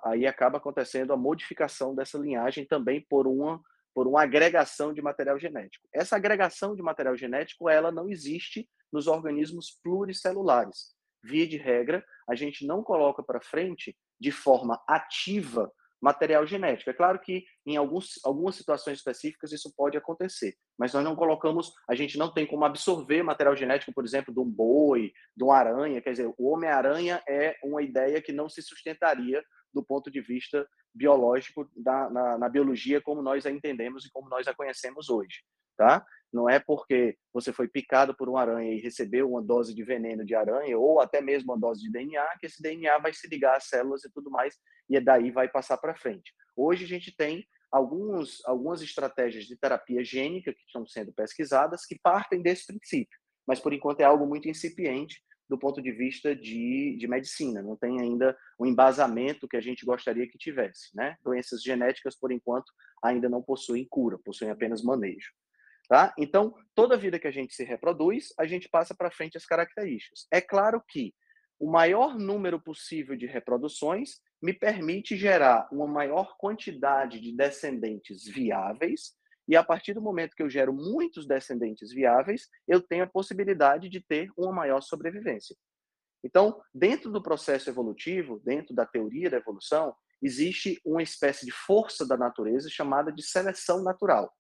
aí 0.05 0.27
acaba 0.27 0.59
acontecendo 0.59 1.13
a 1.13 1.17
modificação 1.17 1.95
dessa 1.95 2.19
linhagem 2.19 2.67
também 2.67 3.05
por 3.09 3.27
uma 3.27 3.61
por 3.95 4.07
uma 4.07 4.23
agregação 4.23 4.95
de 4.95 5.03
material 5.03 5.41
genético. 5.41 5.89
Essa 5.93 6.15
agregação 6.15 6.77
de 6.77 6.81
material 6.81 7.17
genético, 7.17 7.69
ela 7.69 7.91
não 7.91 8.09
existe 8.09 8.69
nos 8.93 9.09
organismos 9.09 9.77
pluricelulares. 9.83 10.95
Via 11.25 11.49
de 11.49 11.57
regra, 11.57 12.05
a 12.29 12.37
gente 12.37 12.65
não 12.65 12.81
coloca 12.81 13.25
para 13.25 13.41
frente 13.41 13.97
de 14.21 14.31
forma 14.31 14.81
ativa 14.87 15.73
material 16.01 16.47
genético. 16.47 16.91
É 16.91 16.93
claro 16.93 17.19
que 17.19 17.45
em 17.67 17.77
alguns, 17.77 18.21
algumas 18.25 18.55
situações 18.55 18.99
específicas 18.99 19.53
isso 19.53 19.73
pode 19.77 19.97
acontecer, 19.97 20.55
mas 20.79 20.93
nós 20.93 21.03
não 21.03 21.17
colocamos, 21.17 21.73
a 21.89 21.95
gente 21.95 22.17
não 22.17 22.33
tem 22.33 22.47
como 22.47 22.65
absorver 22.65 23.23
material 23.23 23.57
genético, 23.57 23.93
por 23.93 24.05
exemplo, 24.05 24.33
de 24.33 24.41
um 24.41 24.49
boi, 24.49 25.13
de 25.37 25.45
uma 25.45 25.57
aranha. 25.57 26.01
Quer 26.01 26.13
dizer, 26.13 26.33
o 26.39 26.53
Homem-Aranha 26.53 27.21
é 27.29 27.57
uma 27.65 27.83
ideia 27.83 28.23
que 28.23 28.33
não 28.33 28.49
se 28.49 28.63
sustentaria 28.63 29.43
do 29.73 29.83
ponto 29.83 30.11
de 30.11 30.21
vista 30.21 30.67
biológico 30.95 31.69
da, 31.77 32.11
na, 32.11 32.39
na 32.39 32.49
biologia 32.49 33.01
como 33.01 33.23
nós 33.23 33.47
a 33.47 33.51
entendemos 33.51 34.05
e 34.05 34.11
como 34.11 34.29
nós 34.29 34.49
a 34.49 34.55
conhecemos 34.55 35.09
hoje, 35.09 35.43
tá? 35.77 36.05
Não 36.33 36.49
é 36.49 36.59
porque 36.59 37.17
você 37.33 37.53
foi 37.53 37.69
picado 37.69 38.15
por 38.15 38.29
uma 38.29 38.41
aranha 38.41 38.75
e 38.75 38.81
recebeu 38.81 39.31
uma 39.31 39.43
dose 39.43 39.75
de 39.75 39.83
veneno 39.83 40.25
de 40.25 40.35
aranha 40.35 40.79
ou 40.79 41.01
até 41.01 41.21
mesmo 41.21 41.53
uma 41.53 41.59
dose 41.59 41.83
de 41.83 41.91
DNA 41.91 42.37
que 42.39 42.47
esse 42.47 42.63
DNA 42.63 42.99
vai 42.99 43.15
se 43.15 43.27
ligar 43.29 43.57
às 43.57 43.69
células 43.69 44.05
e 44.05 44.13
tudo 44.13 44.31
mais 44.31 44.55
e 44.89 45.01
daí 45.01 45.31
vai 45.31 45.49
passar 45.49 45.79
para 45.79 45.97
frente. 45.97 46.33
Hoje 46.55 46.85
a 46.85 46.89
gente 46.89 47.15
tem 47.17 47.47
alguns, 47.71 48.45
algumas 48.45 48.83
estratégias 48.83 49.45
de 49.45 49.57
terapia 49.57 50.05
gênica 50.05 50.53
que 50.53 50.63
estão 50.67 50.87
sendo 50.87 51.13
pesquisadas 51.13 51.87
que 51.87 51.99
partem 52.03 52.43
desse 52.43 52.67
princípio, 52.67 53.19
mas 53.47 53.61
por 53.61 53.73
enquanto 53.73 54.01
é 54.01 54.05
algo 54.05 54.27
muito 54.27 54.49
incipiente 54.49 55.23
do 55.49 55.59
ponto 55.59 55.81
de 55.83 55.91
vista 55.91 56.35
de, 56.37 56.97
de 56.99 57.09
medicina, 57.09 57.63
não 57.63 57.77
tem 57.77 58.01
ainda 58.01 58.37
o 58.59 58.67
embasamento 58.67 59.49
que 59.49 59.57
a 59.57 59.61
gente 59.61 59.85
gostaria 59.85 60.29
que 60.29 60.37
tivesse. 60.39 60.95
Né? 60.95 61.17
Doenças 61.23 61.63
genéticas, 61.63 62.17
por 62.17 62.31
enquanto, 62.31 62.71
ainda 63.03 63.29
não 63.29 63.43
possuem 63.43 63.87
cura, 63.89 64.19
possuem 64.25 64.51
apenas 64.51 64.83
manejo. 64.83 65.33
Tá? 65.89 66.15
Então, 66.19 66.55
toda 66.75 66.99
vida 66.99 67.19
que 67.19 67.27
a 67.27 67.31
gente 67.31 67.55
se 67.55 67.65
reproduz, 67.65 68.29
a 68.39 68.47
gente 68.47 68.69
passa 68.69 68.95
para 68.95 69.11
frente 69.11 69.39
as 69.39 69.47
características. 69.47 70.27
É 70.31 70.41
claro 70.41 70.83
que 70.87 71.15
o 71.59 71.71
maior 71.71 72.17
número 72.17 72.61
possível 72.61 73.17
de 73.17 73.27
reproduções 73.27 74.21
me 74.41 74.53
permite 74.53 75.17
gerar 75.17 75.67
uma 75.73 75.87
maior 75.87 76.37
quantidade 76.37 77.21
de 77.21 77.35
descendentes 77.35 78.25
viáveis, 78.25 79.15
e 79.49 79.57
a 79.57 79.65
partir 79.65 79.95
do 79.95 80.03
momento 80.03 80.37
que 80.37 80.43
eu 80.43 80.51
gero 80.51 80.75
muitos 80.75 81.27
descendentes 81.27 81.91
viáveis, 81.91 82.49
eu 82.67 82.81
tenho 82.81 83.05
a 83.05 83.09
possibilidade 83.09 83.89
de 83.89 84.01
ter 84.01 84.31
uma 84.37 84.53
maior 84.53 84.83
sobrevivência. 84.83 85.57
Então, 86.23 86.61
dentro 86.75 87.11
do 87.11 87.23
processo 87.23 87.71
evolutivo, 87.71 88.41
dentro 88.45 88.75
da 88.75 88.85
teoria 88.85 89.31
da 89.31 89.39
evolução, 89.39 89.95
existe 90.21 90.81
uma 90.85 91.03
espécie 91.03 91.47
de 91.47 91.53
força 91.53 92.07
da 92.07 92.17
natureza 92.17 92.69
chamada 92.69 93.11
de 93.11 93.23
seleção 93.23 93.83
natural. 93.83 94.31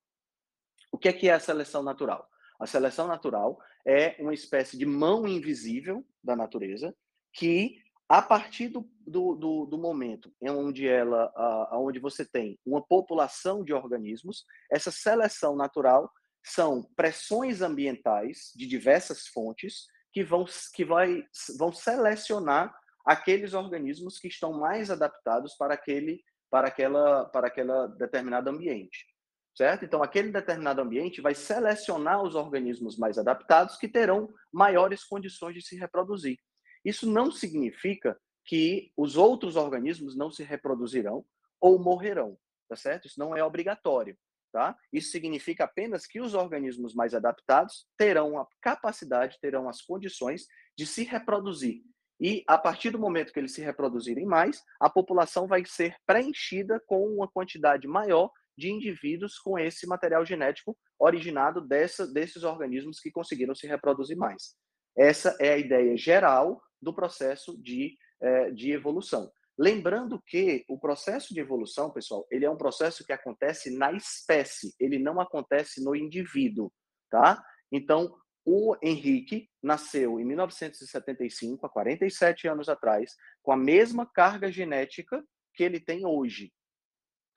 O 0.92 0.98
que 0.98 1.08
é, 1.08 1.12
que 1.12 1.28
é 1.28 1.32
a 1.32 1.40
seleção 1.40 1.82
natural? 1.82 2.28
A 2.60 2.66
seleção 2.66 3.06
natural 3.06 3.58
é 3.86 4.16
uma 4.18 4.34
espécie 4.34 4.76
de 4.76 4.84
mão 4.84 5.26
invisível 5.26 6.04
da 6.22 6.34
natureza 6.34 6.94
que, 7.32 7.80
a 8.08 8.22
partir 8.22 8.68
do, 8.68 8.88
do, 9.06 9.34
do, 9.34 9.66
do 9.66 9.78
momento 9.78 10.32
em 10.40 10.48
onde 10.48 10.88
ela, 10.88 11.30
uh, 11.36 11.78
onde 11.78 11.98
você 11.98 12.24
tem 12.24 12.58
uma 12.64 12.80
população 12.80 13.62
de 13.62 13.72
organismos, 13.72 14.44
essa 14.72 14.90
seleção 14.90 15.54
natural 15.54 16.10
são 16.42 16.82
pressões 16.96 17.60
ambientais 17.60 18.52
de 18.56 18.66
diversas 18.66 19.26
fontes 19.26 19.86
que 20.12 20.24
vão, 20.24 20.46
que 20.74 20.84
vai, 20.84 21.22
vão 21.58 21.70
selecionar 21.72 22.74
aqueles 23.04 23.52
organismos 23.52 24.18
que 24.18 24.28
estão 24.28 24.52
mais 24.52 24.90
adaptados 24.90 25.54
para 25.56 25.74
aquele 25.74 26.22
para 26.50 26.68
aquela 26.68 27.26
para 27.26 27.48
aquela 27.48 27.86
determinado 27.88 28.48
ambiente 28.48 29.04
certo? 29.58 29.84
Então, 29.84 30.04
aquele 30.04 30.30
determinado 30.30 30.80
ambiente 30.80 31.20
vai 31.20 31.34
selecionar 31.34 32.22
os 32.22 32.36
organismos 32.36 32.96
mais 32.96 33.18
adaptados 33.18 33.76
que 33.76 33.88
terão 33.88 34.32
maiores 34.52 35.02
condições 35.02 35.54
de 35.54 35.62
se 35.62 35.76
reproduzir. 35.76 36.38
Isso 36.84 37.10
não 37.10 37.30
significa 37.30 38.18
que 38.44 38.90
os 38.96 39.16
outros 39.16 39.56
organismos 39.56 40.16
não 40.16 40.30
se 40.30 40.42
reproduzirão 40.42 41.24
ou 41.60 41.78
morrerão, 41.78 42.38
tá 42.68 42.76
certo? 42.76 43.06
Isso 43.06 43.18
não 43.18 43.36
é 43.36 43.44
obrigatório, 43.44 44.16
tá? 44.52 44.76
Isso 44.92 45.10
significa 45.10 45.64
apenas 45.64 46.06
que 46.06 46.20
os 46.20 46.34
organismos 46.34 46.94
mais 46.94 47.14
adaptados 47.14 47.86
terão 47.96 48.38
a 48.38 48.46
capacidade, 48.60 49.38
terão 49.40 49.68
as 49.68 49.82
condições 49.82 50.46
de 50.76 50.86
se 50.86 51.04
reproduzir. 51.04 51.82
E 52.20 52.42
a 52.48 52.58
partir 52.58 52.90
do 52.90 52.98
momento 52.98 53.32
que 53.32 53.38
eles 53.38 53.52
se 53.52 53.60
reproduzirem 53.60 54.26
mais, 54.26 54.62
a 54.80 54.90
população 54.90 55.46
vai 55.46 55.64
ser 55.64 55.96
preenchida 56.06 56.80
com 56.86 57.06
uma 57.06 57.28
quantidade 57.28 57.86
maior 57.86 58.30
de 58.56 58.70
indivíduos 58.70 59.38
com 59.38 59.56
esse 59.56 59.86
material 59.86 60.26
genético 60.26 60.76
originado 60.98 61.60
dessa, 61.60 62.06
desses 62.06 62.42
organismos 62.42 62.98
que 62.98 63.10
conseguiram 63.10 63.54
se 63.54 63.68
reproduzir 63.68 64.16
mais. 64.16 64.56
Essa 64.96 65.36
é 65.38 65.52
a 65.52 65.58
ideia 65.58 65.96
geral 65.96 66.60
do 66.80 66.92
processo 66.92 67.60
de, 67.60 67.96
é, 68.20 68.50
de 68.50 68.72
evolução. 68.72 69.30
Lembrando 69.58 70.22
que 70.24 70.64
o 70.68 70.78
processo 70.78 71.34
de 71.34 71.40
evolução, 71.40 71.90
pessoal, 71.90 72.26
ele 72.30 72.44
é 72.44 72.50
um 72.50 72.56
processo 72.56 73.04
que 73.04 73.12
acontece 73.12 73.76
na 73.76 73.92
espécie, 73.92 74.74
ele 74.78 74.98
não 74.98 75.20
acontece 75.20 75.82
no 75.82 75.96
indivíduo, 75.96 76.72
tá? 77.10 77.42
Então, 77.72 78.14
o 78.44 78.76
Henrique 78.80 79.48
nasceu 79.62 80.20
em 80.20 80.24
1975, 80.24 81.66
há 81.66 81.68
47 81.68 82.48
anos 82.48 82.68
atrás, 82.68 83.14
com 83.42 83.52
a 83.52 83.56
mesma 83.56 84.06
carga 84.06 84.50
genética 84.50 85.22
que 85.54 85.64
ele 85.64 85.80
tem 85.80 86.06
hoje 86.06 86.52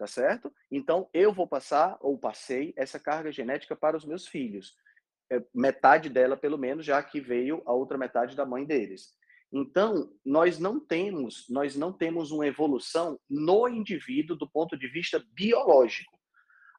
tá 0.01 0.07
certo? 0.07 0.51
Então, 0.71 1.07
eu 1.13 1.31
vou 1.31 1.47
passar, 1.47 1.95
ou 2.01 2.17
passei, 2.17 2.73
essa 2.75 2.99
carga 2.99 3.31
genética 3.31 3.75
para 3.75 3.95
os 3.95 4.03
meus 4.03 4.27
filhos. 4.27 4.75
É, 5.31 5.39
metade 5.53 6.09
dela, 6.09 6.35
pelo 6.35 6.57
menos, 6.57 6.83
já 6.83 7.03
que 7.03 7.21
veio 7.21 7.61
a 7.67 7.71
outra 7.71 7.99
metade 7.99 8.35
da 8.35 8.43
mãe 8.43 8.65
deles. 8.65 9.13
Então, 9.51 10.13
nós 10.25 10.57
não 10.59 10.79
temos, 10.79 11.45
nós 11.49 11.75
não 11.75 11.91
temos 11.91 12.31
uma 12.31 12.47
evolução 12.47 13.19
no 13.29 13.67
indivíduo 13.67 14.37
do 14.37 14.49
ponto 14.49 14.77
de 14.77 14.87
vista 14.87 15.23
biológico. 15.33 16.17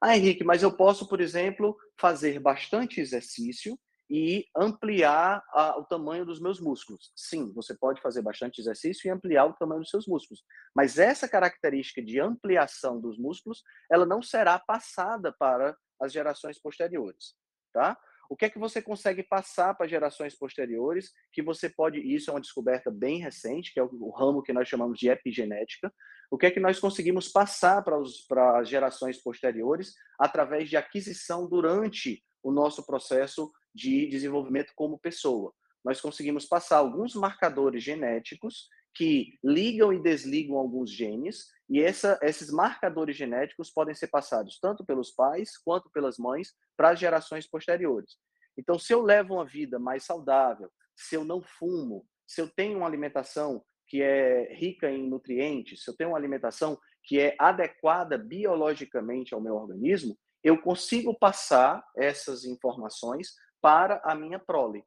Ah, 0.02 0.16
Henrique, 0.16 0.42
mas 0.42 0.62
eu 0.62 0.72
posso, 0.74 1.06
por 1.06 1.20
exemplo, 1.20 1.76
fazer 1.96 2.40
bastante 2.40 3.00
exercício 3.00 3.78
e 4.10 4.46
ampliar 4.56 5.42
a, 5.52 5.78
o 5.78 5.84
tamanho 5.84 6.26
dos 6.26 6.40
meus 6.40 6.60
músculos. 6.60 7.12
Sim, 7.14 7.52
você 7.54 7.74
pode 7.74 8.00
fazer 8.00 8.20
bastante 8.20 8.60
exercício 8.60 9.06
e 9.06 9.10
ampliar 9.10 9.46
o 9.46 9.54
tamanho 9.54 9.80
dos 9.80 9.90
seus 9.90 10.06
músculos. 10.06 10.42
Mas 10.74 10.98
essa 10.98 11.28
característica 11.28 12.02
de 12.02 12.20
ampliação 12.20 13.00
dos 13.00 13.16
músculos, 13.18 13.62
ela 13.90 14.04
não 14.04 14.20
será 14.22 14.58
passada 14.58 15.32
para 15.38 15.76
as 16.00 16.12
gerações 16.12 16.60
posteriores, 16.60 17.34
tá? 17.72 17.96
O 18.32 18.36
que 18.36 18.46
é 18.46 18.48
que 18.48 18.58
você 18.58 18.80
consegue 18.80 19.22
passar 19.22 19.74
para 19.74 19.86
gerações 19.86 20.34
posteriores? 20.34 21.12
Que 21.30 21.42
você 21.42 21.68
pode, 21.68 22.00
isso 22.00 22.30
é 22.30 22.32
uma 22.32 22.40
descoberta 22.40 22.90
bem 22.90 23.18
recente, 23.18 23.74
que 23.74 23.78
é 23.78 23.82
o, 23.82 23.90
o 23.92 24.10
ramo 24.10 24.42
que 24.42 24.54
nós 24.54 24.66
chamamos 24.66 24.98
de 24.98 25.10
epigenética. 25.10 25.92
O 26.30 26.38
que 26.38 26.46
é 26.46 26.50
que 26.50 26.58
nós 26.58 26.80
conseguimos 26.80 27.28
passar 27.28 27.84
para, 27.84 27.94
para 28.26 28.60
as 28.60 28.70
gerações 28.70 29.22
posteriores 29.22 29.92
através 30.18 30.70
de 30.70 30.78
aquisição 30.78 31.46
durante 31.46 32.24
o 32.42 32.50
nosso 32.50 32.86
processo 32.86 33.52
de 33.74 34.06
desenvolvimento 34.06 34.72
como 34.74 34.98
pessoa. 34.98 35.52
Nós 35.84 36.00
conseguimos 36.00 36.46
passar 36.46 36.78
alguns 36.78 37.14
marcadores 37.14 37.84
genéticos 37.84 38.66
que 38.94 39.38
ligam 39.44 39.92
e 39.92 40.00
desligam 40.00 40.56
alguns 40.56 40.90
genes, 40.90 41.48
e 41.72 41.80
essa, 41.82 42.18
esses 42.20 42.50
marcadores 42.50 43.16
genéticos 43.16 43.70
podem 43.70 43.94
ser 43.94 44.08
passados 44.08 44.58
tanto 44.60 44.84
pelos 44.84 45.10
pais 45.10 45.56
quanto 45.56 45.90
pelas 45.90 46.18
mães 46.18 46.52
para 46.76 46.90
as 46.90 46.98
gerações 46.98 47.48
posteriores. 47.48 48.18
Então, 48.58 48.78
se 48.78 48.92
eu 48.92 49.00
levo 49.00 49.32
uma 49.32 49.46
vida 49.46 49.78
mais 49.78 50.04
saudável, 50.04 50.70
se 50.94 51.14
eu 51.14 51.24
não 51.24 51.40
fumo, 51.40 52.06
se 52.26 52.42
eu 52.42 52.48
tenho 52.48 52.76
uma 52.76 52.86
alimentação 52.86 53.64
que 53.86 54.02
é 54.02 54.52
rica 54.54 54.90
em 54.90 55.08
nutrientes, 55.08 55.82
se 55.82 55.90
eu 55.90 55.96
tenho 55.96 56.10
uma 56.10 56.18
alimentação 56.18 56.78
que 57.02 57.18
é 57.18 57.34
adequada 57.38 58.18
biologicamente 58.18 59.32
ao 59.32 59.40
meu 59.40 59.54
organismo, 59.54 60.14
eu 60.44 60.60
consigo 60.60 61.18
passar 61.18 61.82
essas 61.96 62.44
informações 62.44 63.34
para 63.62 63.98
a 64.04 64.14
minha 64.14 64.38
prole. 64.38 64.84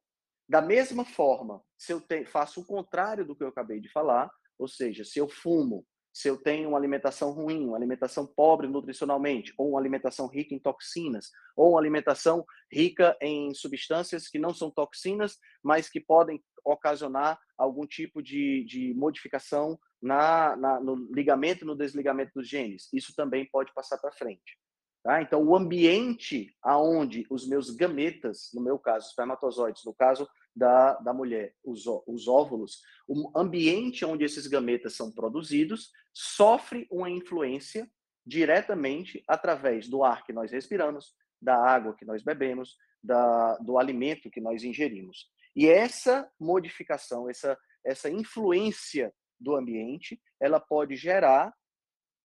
Da 0.48 0.62
mesma 0.62 1.04
forma, 1.04 1.63
se 1.75 1.92
eu 1.92 2.00
te, 2.00 2.25
faço 2.25 2.62
o 2.62 2.65
contrário 2.65 3.25
do 3.25 3.36
que 3.36 3.44
eu 3.44 3.48
acabei 3.48 3.80
de 3.80 3.89
falar, 3.89 4.30
ou 4.60 4.68
seja, 4.68 5.04
se 5.04 5.18
eu 5.18 5.27
fumo, 5.27 5.84
se 6.16 6.30
eu 6.30 6.38
tenho 6.38 6.70
uma 6.70 6.78
alimentação 6.78 7.32
ruim, 7.32 7.68
uma 7.68 7.76
alimentação 7.76 8.26
pobre 8.26 8.70
nutricionalmente, 8.70 9.54
ou 9.58 9.72
uma 9.72 9.80
alimentação 9.80 10.28
rica 10.28 10.56
em 10.56 10.60
toxinas, 10.60 11.30
ou 11.58 11.72
uma 11.72 11.80
alimentação 11.80 12.46
rica 12.72 13.18
em 13.22 13.54
substâncias 13.54 14.30
que 14.30 14.40
não 14.40 14.54
são 14.54 14.72
toxinas, 14.72 15.38
mas 15.62 15.90
que 15.90 16.00
podem 16.00 16.42
ocasionar 16.64 17.38
algum 17.58 17.86
tipo 17.86 18.24
de, 18.24 18.64
de 18.64 18.94
modificação 18.94 19.78
na, 20.02 20.56
na, 20.56 20.80
no 20.80 20.96
ligamento 21.14 21.66
no 21.66 21.76
desligamento 21.76 22.32
dos 22.34 22.48
genes. 22.48 22.88
Isso 22.94 23.14
também 23.14 23.46
pode 23.52 23.74
passar 23.74 23.98
para 23.98 24.14
frente. 24.14 24.58
Tá? 25.04 25.22
Então, 25.22 25.44
o 25.44 25.54
ambiente 25.54 26.56
aonde 26.64 27.26
os 27.30 27.46
meus 27.46 27.70
gametas, 27.72 28.52
no 28.54 28.62
meu 28.62 28.80
caso, 28.80 29.10
espermatozoides, 29.10 29.84
no 29.84 29.94
caso 29.94 30.26
da, 30.56 30.94
da 30.96 31.14
mulher, 31.14 31.54
os, 31.64 31.86
os 32.08 32.28
óvulos, 32.28 32.82
o 33.08 33.32
ambiente 33.38 34.06
onde 34.06 34.24
esses 34.24 34.48
gametas 34.48 34.96
são 34.96 35.12
produzidos 35.12 35.92
sofre 36.14 36.88
uma 36.90 37.10
influência 37.10 37.90
diretamente 38.26 39.24
através 39.28 39.88
do 39.88 40.04
ar 40.04 40.24
que 40.26 40.34
nós 40.34 40.52
respiramos, 40.52 41.14
da 41.42 41.56
água 41.56 41.96
que 41.96 42.06
nós 42.06 42.24
bebemos, 42.24 42.78
da, 43.04 43.58
do 43.58 43.78
alimento 43.78 44.32
que 44.32 44.42
nós 44.42 44.64
ingerimos. 44.64 45.30
E 45.56 45.68
essa 45.68 46.30
modificação, 46.40 47.30
essa, 47.30 47.58
essa 47.84 48.10
influência 48.10 49.14
do 49.40 49.56
ambiente, 49.56 50.20
ela 50.40 50.60
pode 50.60 50.96
gerar 50.96 51.54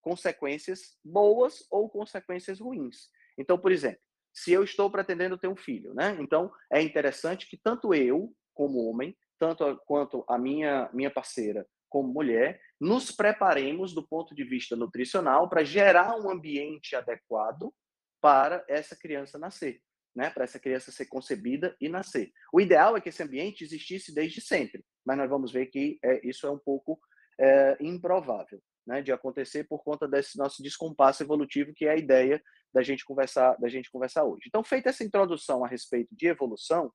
consequências 0.01 0.97
boas 1.03 1.65
ou 1.69 1.89
consequências 1.89 2.59
ruins. 2.59 3.09
Então, 3.37 3.57
por 3.57 3.71
exemplo, 3.71 4.01
se 4.39 4.53
eu 4.53 4.63
estou 4.63 4.89
pretendendo 4.89 5.37
ter 5.37 5.49
um 5.49 5.55
filho, 5.55 5.93
né? 5.93 6.15
Então, 6.19 6.51
é 6.71 6.81
interessante 6.81 7.47
que 7.49 7.57
tanto 7.57 7.93
eu, 7.93 8.33
como 8.53 8.89
homem, 8.89 9.15
tanto 9.37 9.65
a, 9.65 9.77
quanto 9.77 10.23
a 10.29 10.37
minha, 10.37 10.89
minha 10.93 11.11
parceira, 11.11 11.67
como 11.89 12.13
mulher, 12.13 12.61
nos 12.79 13.11
preparemos 13.11 13.93
do 13.93 14.07
ponto 14.07 14.33
de 14.33 14.45
vista 14.45 14.77
nutricional 14.77 15.49
para 15.49 15.63
gerar 15.63 16.15
um 16.17 16.29
ambiente 16.29 16.95
adequado 16.95 17.73
para 18.21 18.63
essa 18.69 18.95
criança 18.95 19.37
nascer, 19.37 19.81
né? 20.15 20.29
Para 20.29 20.45
essa 20.45 20.59
criança 20.59 20.89
ser 20.89 21.07
concebida 21.07 21.75
e 21.81 21.89
nascer. 21.89 22.31
O 22.53 22.61
ideal 22.61 22.95
é 22.95 23.01
que 23.01 23.09
esse 23.09 23.21
ambiente 23.21 23.65
existisse 23.65 24.13
desde 24.13 24.39
sempre, 24.39 24.85
mas 25.05 25.17
nós 25.17 25.29
vamos 25.29 25.51
ver 25.51 25.65
que 25.65 25.99
é, 26.01 26.25
isso 26.25 26.47
é 26.47 26.49
um 26.49 26.59
pouco 26.59 26.97
é, 27.37 27.77
improvável 27.81 28.61
né, 28.87 29.01
de 29.01 29.11
acontecer 29.11 29.65
por 29.65 29.83
conta 29.83 30.07
desse 30.07 30.37
nosso 30.37 30.63
descompasso 30.63 31.21
evolutivo, 31.23 31.73
que 31.75 31.85
é 31.85 31.91
a 31.91 31.97
ideia 31.97 32.41
da 32.73 32.81
gente 32.81 33.05
conversar, 33.05 33.55
da 33.59 33.67
gente 33.67 33.91
conversar 33.91 34.23
hoje. 34.23 34.45
Então, 34.47 34.63
feita 34.63 34.89
essa 34.89 35.03
introdução 35.03 35.63
a 35.63 35.67
respeito 35.67 36.15
de 36.15 36.27
evolução, 36.27 36.91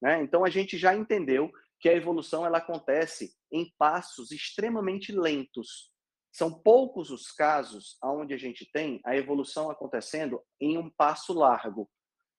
né, 0.00 0.22
então 0.22 0.44
a 0.44 0.50
gente 0.50 0.78
já 0.78 0.94
entendeu 0.94 1.50
que 1.78 1.88
a 1.88 1.94
evolução 1.94 2.44
ela 2.44 2.58
acontece 2.58 3.34
em 3.50 3.72
passos 3.78 4.30
extremamente 4.30 5.12
lentos. 5.12 5.90
São 6.32 6.52
poucos 6.52 7.10
os 7.10 7.32
casos 7.32 7.98
onde 8.04 8.34
a 8.34 8.38
gente 8.38 8.70
tem 8.72 9.00
a 9.04 9.16
evolução 9.16 9.70
acontecendo 9.70 10.40
em 10.60 10.78
um 10.78 10.90
passo 10.90 11.32
largo. 11.32 11.90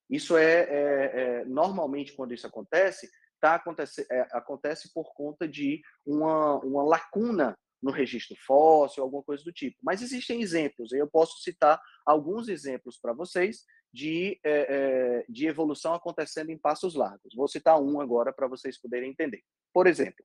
Isso 0.10 0.38
é, 0.38 0.62
é, 0.62 1.12
é 1.14 1.46
normalmente 1.46 2.14
quando 2.14 2.34
isso 2.34 2.48
acontece, 2.48 3.10
tá 3.40 3.56
acontece, 3.56 4.06
é, 4.12 4.22
acontece 4.32 4.94
por 4.94 5.14
conta 5.14 5.48
de 5.48 5.82
uma, 6.06 6.60
uma 6.60 6.84
lacuna 6.84 7.58
no 7.82 7.92
registro 7.92 8.38
fóssil, 8.46 9.04
alguma 9.04 9.24
coisa 9.24 9.44
do 9.44 9.52
tipo. 9.52 9.78
Mas 9.82 10.02
existem 10.02 10.42
exemplos, 10.42 10.92
eu 10.92 11.08
posso 11.08 11.42
citar 11.42 11.82
alguns 12.06 12.48
exemplos 12.48 12.98
para 12.98 13.14
vocês 13.14 13.66
de, 13.92 14.40
é, 14.44 15.26
de 15.28 15.48
evolução 15.48 15.94
acontecendo 15.94 16.52
em 16.52 16.58
passos 16.58 16.96
largos. 16.96 17.34
Vou 17.36 17.48
citar 17.48 17.82
um 17.82 18.00
agora 18.00 18.32
para 18.32 18.48
vocês 18.48 18.80
poderem 18.80 19.12
entender. 19.12 19.42
Por 19.74 19.88
exemplo, 19.88 20.24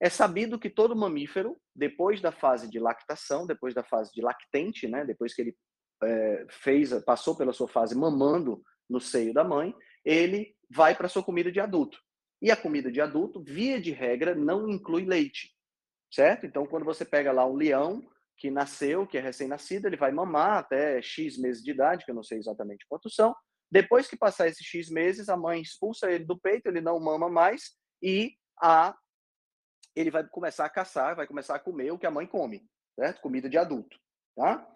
é 0.00 0.10
sabido 0.10 0.58
que 0.58 0.68
todo 0.68 0.96
mamífero, 0.96 1.56
depois 1.74 2.20
da 2.20 2.32
fase 2.32 2.68
de 2.68 2.78
lactação, 2.78 3.46
depois 3.46 3.72
da 3.72 3.82
fase 3.82 4.12
de 4.12 4.20
lactente, 4.20 4.86
né, 4.88 5.04
depois 5.04 5.34
que 5.34 5.42
ele 5.42 5.56
é, 6.02 6.46
fez, 6.50 6.92
passou 7.04 7.34
pela 7.36 7.52
sua 7.52 7.68
fase 7.68 7.94
mamando 7.94 8.62
no 8.90 9.00
seio 9.00 9.32
da 9.32 9.42
mãe, 9.42 9.74
ele 10.04 10.54
vai 10.70 10.94
para 10.94 11.08
sua 11.08 11.22
comida 11.22 11.50
de 11.50 11.60
adulto. 11.60 11.98
E 12.42 12.50
a 12.50 12.56
comida 12.56 12.92
de 12.92 13.00
adulto, 13.00 13.42
via 13.42 13.80
de 13.80 13.92
regra, 13.92 14.34
não 14.34 14.68
inclui 14.68 15.06
leite 15.06 15.55
certo? 16.16 16.46
Então, 16.46 16.66
quando 16.66 16.84
você 16.84 17.04
pega 17.04 17.30
lá 17.30 17.46
um 17.46 17.54
leão 17.54 18.02
que 18.38 18.50
nasceu, 18.50 19.06
que 19.06 19.18
é 19.18 19.20
recém-nascido, 19.20 19.86
ele 19.86 19.98
vai 19.98 20.10
mamar 20.10 20.58
até 20.58 21.00
X 21.02 21.36
meses 21.36 21.62
de 21.62 21.70
idade, 21.70 22.04
que 22.06 22.10
eu 22.10 22.14
não 22.14 22.22
sei 22.22 22.38
exatamente 22.38 22.86
quantos 22.88 23.14
são. 23.14 23.36
Depois 23.70 24.08
que 24.08 24.16
passar 24.16 24.48
esses 24.48 24.66
X 24.66 24.88
meses, 24.88 25.28
a 25.28 25.36
mãe 25.36 25.60
expulsa 25.60 26.10
ele 26.10 26.24
do 26.24 26.38
peito, 26.38 26.68
ele 26.68 26.80
não 26.80 26.98
mama 26.98 27.28
mais 27.28 27.76
e 28.02 28.34
a 28.60 28.96
ele 29.94 30.10
vai 30.10 30.26
começar 30.26 30.64
a 30.64 30.70
caçar, 30.70 31.16
vai 31.16 31.26
começar 31.26 31.54
a 31.54 31.58
comer 31.58 31.90
o 31.90 31.98
que 31.98 32.06
a 32.06 32.10
mãe 32.10 32.26
come, 32.26 32.66
certo? 32.94 33.20
Comida 33.20 33.48
de 33.48 33.58
adulto, 33.58 33.98
tá? 34.34 34.66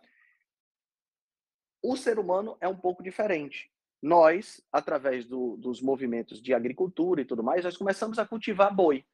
O 1.82 1.96
ser 1.96 2.18
humano 2.18 2.56
é 2.60 2.68
um 2.68 2.76
pouco 2.76 3.02
diferente. 3.02 3.70
Nós, 4.02 4.62
através 4.72 5.26
do, 5.26 5.56
dos 5.56 5.80
movimentos 5.80 6.42
de 6.42 6.52
agricultura 6.52 7.20
e 7.20 7.24
tudo 7.24 7.42
mais, 7.42 7.64
nós 7.64 7.76
começamos 7.76 8.18
a 8.18 8.26
cultivar 8.26 8.74
boi. 8.74 9.04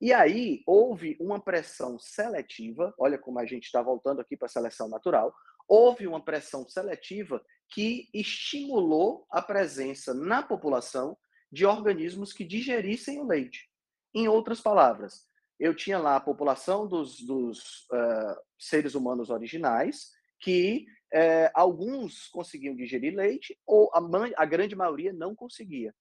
E 0.00 0.12
aí 0.12 0.62
houve 0.66 1.16
uma 1.20 1.40
pressão 1.40 1.98
seletiva, 1.98 2.94
olha 2.98 3.18
como 3.18 3.38
a 3.38 3.46
gente 3.46 3.64
está 3.64 3.82
voltando 3.82 4.20
aqui 4.20 4.36
para 4.36 4.46
a 4.46 4.50
seleção 4.50 4.88
natural, 4.88 5.34
houve 5.66 6.06
uma 6.06 6.24
pressão 6.24 6.68
seletiva 6.68 7.44
que 7.68 8.08
estimulou 8.14 9.26
a 9.30 9.42
presença 9.42 10.14
na 10.14 10.42
população 10.42 11.16
de 11.50 11.66
organismos 11.66 12.32
que 12.32 12.44
digerissem 12.44 13.20
o 13.20 13.26
leite. 13.26 13.68
Em 14.14 14.28
outras 14.28 14.60
palavras, 14.60 15.26
eu 15.58 15.74
tinha 15.74 15.98
lá 15.98 16.16
a 16.16 16.20
população 16.20 16.86
dos, 16.86 17.20
dos 17.20 17.86
uh, 17.92 18.40
seres 18.58 18.94
humanos 18.94 19.28
originais, 19.28 20.10
que 20.40 20.86
uh, 21.12 21.50
alguns 21.54 22.28
conseguiam 22.28 22.76
digerir 22.76 23.14
leite, 23.14 23.58
ou 23.66 23.90
a, 23.92 24.00
a 24.36 24.46
grande 24.46 24.76
maioria 24.76 25.12
não 25.12 25.34
conseguia. 25.34 25.94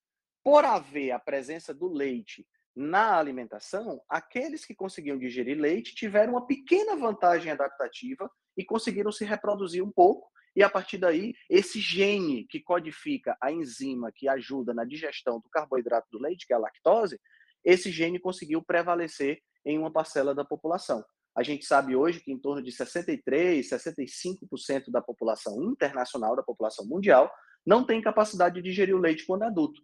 Por 0.44 0.64
haver 0.64 1.12
a 1.12 1.20
presença 1.20 1.74
do 1.74 1.88
leite 1.88 2.48
na 2.78 3.18
alimentação, 3.18 4.00
aqueles 4.08 4.64
que 4.64 4.76
conseguiam 4.76 5.18
digerir 5.18 5.60
leite 5.60 5.96
tiveram 5.96 6.34
uma 6.34 6.46
pequena 6.46 6.96
vantagem 6.96 7.52
adaptativa 7.52 8.30
e 8.56 8.64
conseguiram 8.64 9.12
se 9.12 9.26
reproduzir 9.26 9.84
um 9.84 9.92
pouco. 9.92 10.30
E 10.56 10.62
a 10.62 10.70
partir 10.70 11.00
daí, 11.00 11.34
esse 11.50 11.80
gene 11.80 12.46
que 12.46 12.60
codifica 12.60 13.36
a 13.42 13.52
enzima 13.52 14.12
que 14.12 14.30
ajuda 14.30 14.76
na 14.76 14.86
digestão 14.86 15.40
do 15.40 15.50
carboidrato 15.50 16.08
do 16.12 16.20
leite, 16.20 16.46
que 16.46 16.54
é 16.54 16.56
a 16.56 16.60
lactose, 16.60 17.20
esse 17.66 17.90
gene 17.90 18.20
conseguiu 18.20 18.62
prevalecer 18.62 19.40
em 19.66 19.80
uma 19.80 19.92
parcela 19.92 20.36
da 20.36 20.46
população. 20.46 21.04
A 21.36 21.42
gente 21.42 21.66
sabe 21.66 21.96
hoje 21.96 22.20
que 22.20 22.32
em 22.32 22.38
torno 22.38 22.62
de 22.62 22.72
63, 22.72 23.68
65% 23.68 24.92
da 24.92 25.02
população 25.02 25.64
internacional, 25.64 26.36
da 26.36 26.44
população 26.44 26.86
mundial, 26.86 27.32
não 27.66 27.84
tem 27.84 28.00
capacidade 28.02 28.56
de 28.56 28.62
digerir 28.62 28.96
o 28.96 29.00
leite 29.00 29.26
quando 29.26 29.44
adulto 29.44 29.82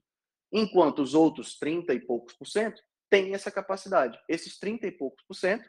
enquanto 0.54 1.00
os 1.00 1.16
outros 1.16 1.58
30 1.58 1.94
e 1.94 2.00
poucos 2.00 2.34
por 2.36 2.46
cento 2.46 2.82
têm 3.10 3.34
essa 3.34 3.52
capacidade. 3.52 4.20
Esses 4.30 4.60
30 4.60 4.88
e 4.88 4.92
poucos 4.92 5.26
por 5.26 5.34
cento 5.34 5.68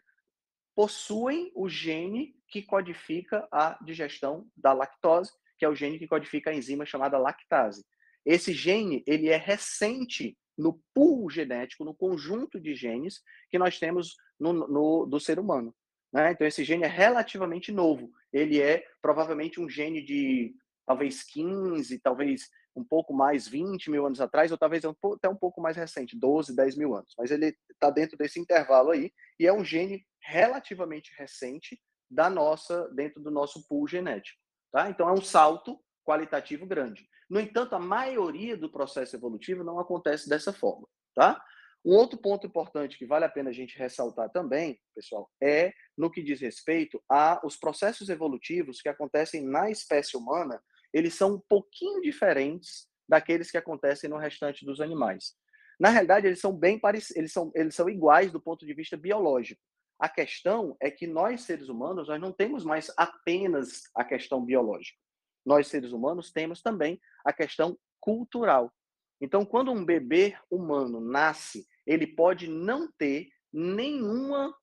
possuem 0.75 1.51
o 1.55 1.69
gene 1.69 2.35
que 2.49 2.63
codifica 2.63 3.49
a 3.51 3.79
digestão 3.83 4.47
da 4.57 4.73
lactose, 4.73 5.33
que 5.59 5.65
é 5.65 5.69
o 5.69 5.75
gene 5.75 5.99
que 5.99 6.07
codifica 6.07 6.51
a 6.51 6.55
enzima 6.55 6.85
chamada 6.85 7.17
lactase. 7.17 7.85
Esse 8.25 8.53
gene, 8.53 9.03
ele 9.07 9.29
é 9.29 9.37
recente 9.37 10.37
no 10.57 10.81
pool 10.93 11.31
genético, 11.31 11.85
no 11.85 11.95
conjunto 11.95 12.61
de 12.61 12.75
genes 12.75 13.21
que 13.51 13.59
nós 13.59 13.79
temos 13.79 14.17
no, 14.39 14.53
no 14.53 15.07
do 15.07 15.19
ser 15.19 15.39
humano. 15.39 15.75
Né? 16.13 16.33
Então, 16.33 16.47
esse 16.47 16.65
gene 16.65 16.85
é 16.85 16.89
relativamente 16.89 17.73
novo. 17.73 18.13
Ele 18.33 18.61
é 18.61 18.85
provavelmente 19.03 19.61
um 19.61 19.69
gene 19.69 20.03
de 20.03 20.55
talvez 20.87 21.23
15, 21.25 21.99
talvez 22.01 22.49
um 22.77 22.85
pouco 22.85 23.13
mais 23.13 23.47
20 23.47 23.91
mil 23.91 24.07
anos 24.07 24.21
atrás, 24.21 24.51
ou 24.51 24.59
talvez 24.59 24.83
até 24.85 25.29
um 25.29 25.37
pouco 25.37 25.61
mais 25.61 25.77
recente, 25.77 26.19
12, 26.19 26.55
10 26.55 26.77
mil 26.77 26.95
anos. 26.95 27.15
Mas 27.17 27.31
ele 27.31 27.57
está 27.71 27.91
dentro 27.91 28.17
desse 28.17 28.41
intervalo 28.41 28.91
aí, 28.91 29.13
e 29.39 29.47
é 29.47 29.53
um 29.53 29.65
gene 29.65 30.05
relativamente 30.21 31.13
recente 31.17 31.81
da 32.11 32.29
nossa, 32.29 32.89
dentro 32.95 33.23
do 33.23 33.31
nosso 33.31 33.67
pool 33.69 33.87
genético. 33.87 34.39
Tá? 34.73 34.91
Então 34.91 35.09
é 35.09 35.13
um 35.13 35.23
salto 35.23 35.79
qualitativo 36.05 36.67
grande. 36.67 37.07
No 37.31 37.41
entanto, 37.41 37.75
a 37.75 37.79
maioria 37.79 38.57
do 38.57 38.71
processo 38.71 39.17
evolutivo 39.17 39.65
não 39.65 39.79
acontece 39.79 40.29
dessa 40.29 40.53
forma. 40.53 40.87
Tá? 41.15 41.43
Um 41.85 41.95
outro 41.97 42.19
ponto 42.19 42.47
importante 42.47 42.97
que 42.99 43.07
vale 43.07 43.25
a 43.25 43.29
pena 43.29 43.51
a 43.51 43.53
gente 43.53 43.79
ressaltar 43.79 44.31
também, 44.31 44.81
pessoal, 44.95 45.31
é 45.43 45.73
no 45.97 46.11
que 46.11 46.23
diz 46.23 46.41
respeito 46.41 47.03
aos 47.09 47.57
processos 47.57 48.09
evolutivos 48.09 48.81
que 48.81 48.89
acontecem 48.89 49.43
na 49.43 49.71
espécie 49.71 50.17
humana 50.17 50.63
eles 50.95 51.15
são 51.15 51.35
um 51.35 51.41
pouquinho 51.49 52.01
diferentes 52.01 52.89
daqueles 53.09 53.51
que 53.51 53.59
acontecem 53.59 54.09
no 54.09 54.17
restante 54.17 54.65
dos 54.65 54.81
animais. 54.81 55.35
Na 55.79 55.91
realidade, 55.91 56.29
eles 56.29 56.41
são 56.41 56.57
bem 56.57 56.79
parecidos, 56.79 57.17
eles 57.17 57.33
são, 57.33 57.51
eles 57.53 57.75
são 57.75 57.89
iguais 57.89 58.31
do 58.31 58.41
ponto 58.41 58.65
de 58.65 58.73
vista 58.73 58.97
biológico. 58.97 59.61
A 59.99 60.09
questão 60.09 60.77
é 60.81 60.91
que 60.91 61.07
nós, 61.07 61.43
seres 61.43 61.69
humanos, 61.69 62.09
nós 62.09 62.21
não 62.21 62.33
temos 62.33 62.65
mais 62.65 62.93
apenas 62.97 63.83
a 63.95 64.05
questão 64.05 64.45
biológica. 64.45 64.97
Nós, 65.45 65.67
seres 65.67 65.93
humanos, 65.93 66.31
temos 66.31 66.63
também 66.63 67.01
a 67.25 67.33
questão 67.33 67.77
cultural. 68.01 68.73
Então, 69.21 69.45
quando 69.45 69.73
um 69.73 69.85
bebê 69.85 70.37
humano 70.49 71.01
nasce, 71.01 71.67
ele 71.85 72.07
pode 72.07 72.49
não 72.49 72.91
ter 72.97 73.29
nenhuma 73.53 74.55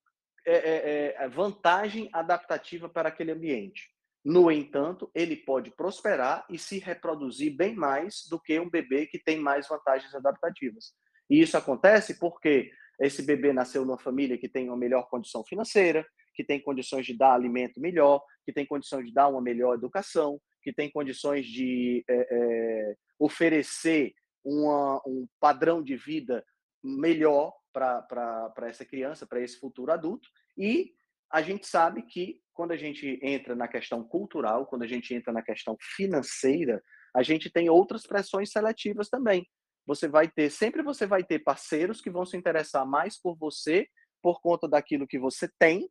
é, 0.46 1.16
é, 1.18 1.30
vantagem 1.30 2.10
adaptativa 2.14 2.88
para 2.88 3.10
aquele 3.10 3.32
ambiente. 3.32 3.90
No 4.24 4.52
entanto, 4.52 5.10
ele 5.16 5.36
pode 5.36 5.72
prosperar 5.72 6.46
e 6.50 6.58
se 6.58 6.78
reproduzir 6.78 7.56
bem 7.56 7.76
mais 7.76 8.28
do 8.30 8.40
que 8.40 8.60
um 8.60 8.70
bebê 8.70 9.08
que 9.08 9.18
tem 9.18 9.40
mais 9.40 9.68
vantagens 9.68 10.14
adaptativas. 10.14 10.94
E 11.30 11.42
isso 11.42 11.58
acontece 11.58 12.20
porque 12.20 12.72
esse 13.00 13.24
bebê 13.24 13.52
nasceu 13.52 13.84
numa 13.84 13.98
família 13.98 14.38
que 14.38 14.48
tem 14.48 14.68
uma 14.68 14.78
melhor 14.78 15.10
condição 15.10 15.44
financeira, 15.44 16.06
que 16.36 16.44
tem 16.44 16.62
condições 16.62 17.06
de 17.06 17.18
dar 17.18 17.34
alimento 17.34 17.82
melhor, 17.82 18.22
que 18.46 18.54
tem 18.54 18.66
condições 18.66 19.08
de 19.08 19.14
dar 19.14 19.28
uma 19.28 19.42
melhor 19.42 19.74
educação, 19.74 20.40
que 20.62 20.72
tem 20.72 20.92
condições 20.92 21.48
de 21.48 22.04
é, 22.08 22.28
é, 22.32 22.96
oferecer 23.18 24.14
uma, 24.44 25.02
um 25.06 25.28
padrão 25.40 25.82
de 25.82 25.96
vida 25.96 26.44
melhor 26.84 27.54
para 27.74 28.54
essa 28.68 28.86
criança, 28.86 29.26
para 29.26 29.42
esse 29.42 29.60
futuro 29.60 29.92
adulto. 29.92 30.30
E 30.58 30.94
a 31.32 31.42
gente 31.42 31.68
sabe 31.68 32.04
que 32.04 32.40
quando 32.54 32.72
a 32.72 32.78
gente 32.78 33.20
entra 33.24 33.56
na 33.56 33.68
questão 33.68 34.04
cultural, 34.04 34.66
quando 34.68 34.84
a 34.84 34.88
gente 34.88 35.14
entra 35.14 35.32
na 35.32 35.42
questão 35.42 35.78
financeira, 35.96 36.84
a 37.16 37.24
gente 37.24 37.50
tem 37.50 37.70
outras 37.70 38.06
pressões 38.06 38.52
seletivas 38.52 39.10
também. 39.10 39.48
Você 39.86 40.08
vai 40.08 40.30
ter, 40.30 40.50
sempre 40.50 40.84
você 40.84 41.08
vai 41.08 41.24
ter 41.24 41.40
parceiros 41.40 42.02
que 42.02 42.10
vão 42.10 42.26
se 42.26 42.38
interessar 42.38 42.86
mais 42.86 43.20
por 43.20 43.36
você 43.38 43.88
por 44.22 44.40
conta 44.42 44.68
daquilo 44.68 45.08
que 45.08 45.18
você 45.18 45.50
tem, 45.58 45.90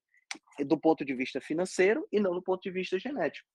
do 0.65 0.79
ponto 0.79 1.05
de 1.05 1.15
vista 1.15 1.41
financeiro 1.41 2.07
e 2.13 2.21
não 2.21 2.33
do 2.33 2.43
ponto 2.43 2.63
de 2.63 2.71
vista 2.71 2.99
genético. 2.99 3.49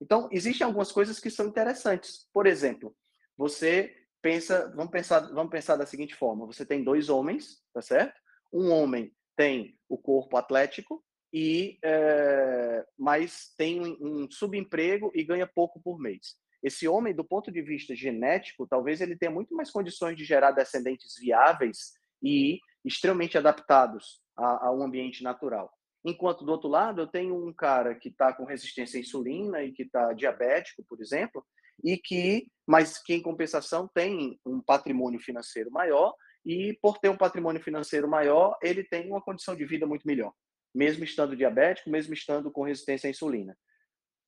Então, 0.00 0.28
existem 0.32 0.64
algumas 0.64 0.90
coisas 0.90 1.20
que 1.20 1.30
são 1.30 1.46
interessantes. 1.46 2.28
Por 2.32 2.46
exemplo, 2.46 2.96
você 3.36 3.94
pensa, 4.22 4.72
vamos 4.74 4.90
pensar, 4.90 5.20
vamos 5.32 5.50
pensar 5.50 5.76
da 5.76 5.84
seguinte 5.84 6.14
forma: 6.14 6.46
você 6.46 6.64
tem 6.64 6.82
dois 6.82 7.10
homens, 7.10 7.62
tá 7.72 7.82
certo? 7.82 8.18
Um 8.52 8.70
homem 8.70 9.14
tem 9.36 9.78
o 9.88 9.98
corpo 9.98 10.36
atlético 10.36 11.04
e 11.36 11.80
é, 11.82 12.86
mas 12.96 13.52
tem 13.58 13.80
um, 13.80 13.96
um 14.00 14.30
subemprego 14.30 15.10
e 15.12 15.24
ganha 15.24 15.48
pouco 15.48 15.80
por 15.82 15.98
mês. 15.98 16.36
Esse 16.62 16.86
homem, 16.86 17.12
do 17.12 17.24
ponto 17.24 17.50
de 17.50 17.60
vista 17.60 17.92
genético, 17.92 18.68
talvez 18.68 19.00
ele 19.00 19.16
tenha 19.16 19.32
muito 19.32 19.52
mais 19.52 19.68
condições 19.68 20.16
de 20.16 20.24
gerar 20.24 20.52
descendentes 20.52 21.16
viáveis 21.18 21.94
e 22.22 22.60
extremamente 22.84 23.36
adaptados 23.36 24.22
a, 24.36 24.68
a 24.68 24.72
um 24.72 24.84
ambiente 24.84 25.24
natural. 25.24 25.72
Enquanto 26.04 26.44
do 26.44 26.52
outro 26.52 26.68
lado, 26.68 27.00
eu 27.00 27.06
tenho 27.08 27.34
um 27.34 27.52
cara 27.52 27.96
que 27.96 28.10
está 28.10 28.32
com 28.32 28.44
resistência 28.44 28.96
à 28.96 29.00
insulina 29.00 29.64
e 29.64 29.72
que 29.72 29.82
está 29.82 30.12
diabético, 30.12 30.84
por 30.88 31.00
exemplo, 31.00 31.44
e 31.82 31.98
que, 31.98 32.46
mas 32.64 33.02
que 33.02 33.12
em 33.12 33.22
compensação 33.22 33.90
tem 33.92 34.38
um 34.46 34.60
patrimônio 34.60 35.18
financeiro 35.18 35.72
maior 35.72 36.14
e 36.46 36.78
por 36.80 36.98
ter 36.98 37.08
um 37.08 37.16
patrimônio 37.16 37.60
financeiro 37.60 38.08
maior, 38.08 38.56
ele 38.62 38.84
tem 38.84 39.08
uma 39.08 39.20
condição 39.20 39.56
de 39.56 39.64
vida 39.64 39.84
muito 39.84 40.06
melhor, 40.06 40.32
mesmo 40.74 41.04
estando 41.04 41.36
diabético, 41.36 41.90
mesmo 41.90 42.12
estando 42.12 42.50
com 42.50 42.62
resistência 42.62 43.06
à 43.06 43.10
insulina. 43.10 43.56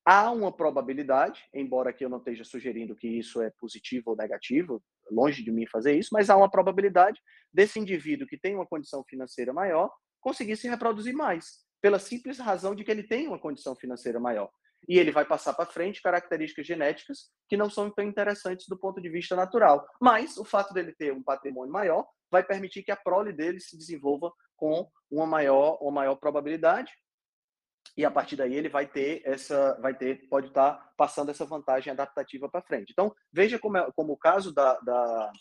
Há 0.05 0.31
uma 0.31 0.53
probabilidade, 0.53 1.43
embora 1.53 1.91
aqui 1.91 2.05
eu 2.05 2.09
não 2.09 2.19
esteja 2.19 2.45
sugerindo 2.45 2.95
que 2.95 3.09
isso 3.09 3.43
é 3.43 3.51
positivo 3.59 4.11
ou 4.11 4.17
negativo, 4.17 4.81
longe 5.11 5.43
de 5.43 5.51
mim 5.51 5.67
fazer 5.67 5.99
isso, 5.99 6.11
mas 6.13 6.31
há 6.31 6.37
uma 6.37 6.51
probabilidade 6.51 7.21
desse 7.53 7.81
indivíduo 7.81 8.27
que 8.29 8.39
tem 8.39 8.55
uma 8.55 8.67
condição 8.67 9.03
financeira 9.03 9.53
maior 9.53 9.91
conseguir 10.21 10.57
se 10.57 10.69
reproduzir 10.69 11.15
mais 11.15 11.65
pela 11.81 11.99
simples 11.99 12.39
razão 12.39 12.75
de 12.75 12.85
que 12.85 12.91
ele 12.91 13.03
tem 13.03 13.27
uma 13.27 13.39
condição 13.39 13.75
financeira 13.75 14.21
maior. 14.21 14.51
E 14.89 14.99
ele 14.99 15.11
vai 15.11 15.25
passar 15.25 15.55
para 15.55 15.67
frente 15.67 16.03
características 16.03 16.67
genéticas 16.67 17.31
que 17.49 17.57
não 17.57 17.69
são 17.69 17.91
tão 17.91 18.05
interessantes 18.05 18.67
do 18.69 18.79
ponto 18.79 19.01
de 19.01 19.09
vista 19.09 19.35
natural. 19.35 19.85
Mas 20.01 20.37
o 20.37 20.45
fato 20.45 20.73
dele 20.73 20.93
ter 20.93 21.13
um 21.13 21.23
patrimônio 21.23 21.73
maior 21.73 22.07
vai 22.31 22.43
permitir 22.43 22.83
que 22.83 22.91
a 22.91 22.97
prole 22.97 23.33
dele 23.33 23.61
se 23.61 23.77
desenvolva 23.77 24.33
com 24.57 24.89
uma 25.11 25.27
maior, 25.27 25.79
uma 25.81 25.93
maior 25.93 26.17
probabilidade. 26.17 26.93
E 27.97 28.05
a 28.05 28.11
partir 28.11 28.37
daí 28.37 28.55
ele 28.55 28.69
vai 28.69 28.87
ter 28.87 29.23
essa, 29.25 29.79
vai 29.81 29.95
ter, 29.95 30.29
pode 30.29 30.49
estar 30.49 30.93
passando 30.97 31.31
essa 31.31 31.45
vantagem 31.45 31.93
adaptativa 31.93 32.49
para 32.49 32.63
frente. 32.63 32.91
Então 32.93 33.15
veja 33.33 33.59
como, 33.59 33.79
é, 33.79 33.91
como 33.95 34.13
o 34.13 34.19
caso 34.19 34.53
da, 34.53 34.79
da 34.81 35.33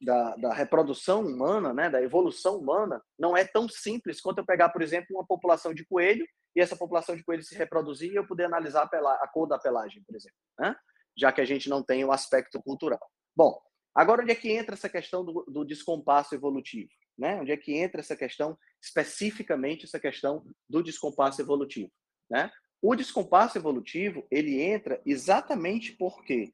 da, 0.00 0.36
da, 0.36 0.52
reprodução 0.52 1.22
humana, 1.22 1.72
né, 1.72 1.88
da 1.88 2.02
evolução 2.02 2.58
humana, 2.58 3.02
não 3.18 3.36
é 3.36 3.44
tão 3.44 3.68
simples 3.68 4.20
quanto 4.20 4.38
eu 4.38 4.44
pegar, 4.44 4.68
por 4.68 4.82
exemplo, 4.82 5.06
uma 5.10 5.26
população 5.26 5.72
de 5.72 5.84
coelho 5.86 6.26
e 6.54 6.60
essa 6.60 6.76
população 6.76 7.16
de 7.16 7.24
coelho 7.24 7.42
se 7.42 7.54
reproduzir 7.54 8.12
e 8.12 8.16
eu 8.16 8.26
poder 8.26 8.44
analisar 8.44 8.88
a, 8.92 9.24
a 9.24 9.28
cor 9.28 9.46
da 9.46 9.58
pelagem, 9.58 10.02
por 10.04 10.14
exemplo, 10.14 10.36
né? 10.58 10.76
já 11.16 11.32
que 11.32 11.40
a 11.40 11.44
gente 11.44 11.68
não 11.68 11.82
tem 11.82 12.04
o 12.04 12.12
aspecto 12.12 12.60
cultural. 12.62 13.00
Bom, 13.36 13.58
agora 13.94 14.22
onde 14.22 14.32
é 14.32 14.34
que 14.34 14.50
entra 14.50 14.74
essa 14.74 14.88
questão 14.88 15.24
do, 15.24 15.44
do 15.48 15.64
descompasso 15.64 16.34
evolutivo? 16.34 16.90
Né? 17.16 17.40
Onde 17.40 17.52
é 17.52 17.56
que 17.56 17.74
entra 17.74 18.00
essa 18.00 18.16
questão, 18.16 18.58
especificamente 18.82 19.84
essa 19.84 20.00
questão 20.00 20.44
do 20.68 20.82
descompasso 20.82 21.40
evolutivo? 21.40 21.90
Né? 22.30 22.50
O 22.82 22.94
descompasso 22.94 23.56
evolutivo, 23.56 24.26
ele 24.30 24.60
entra 24.60 25.00
exatamente 25.06 25.92
porque 25.92 26.52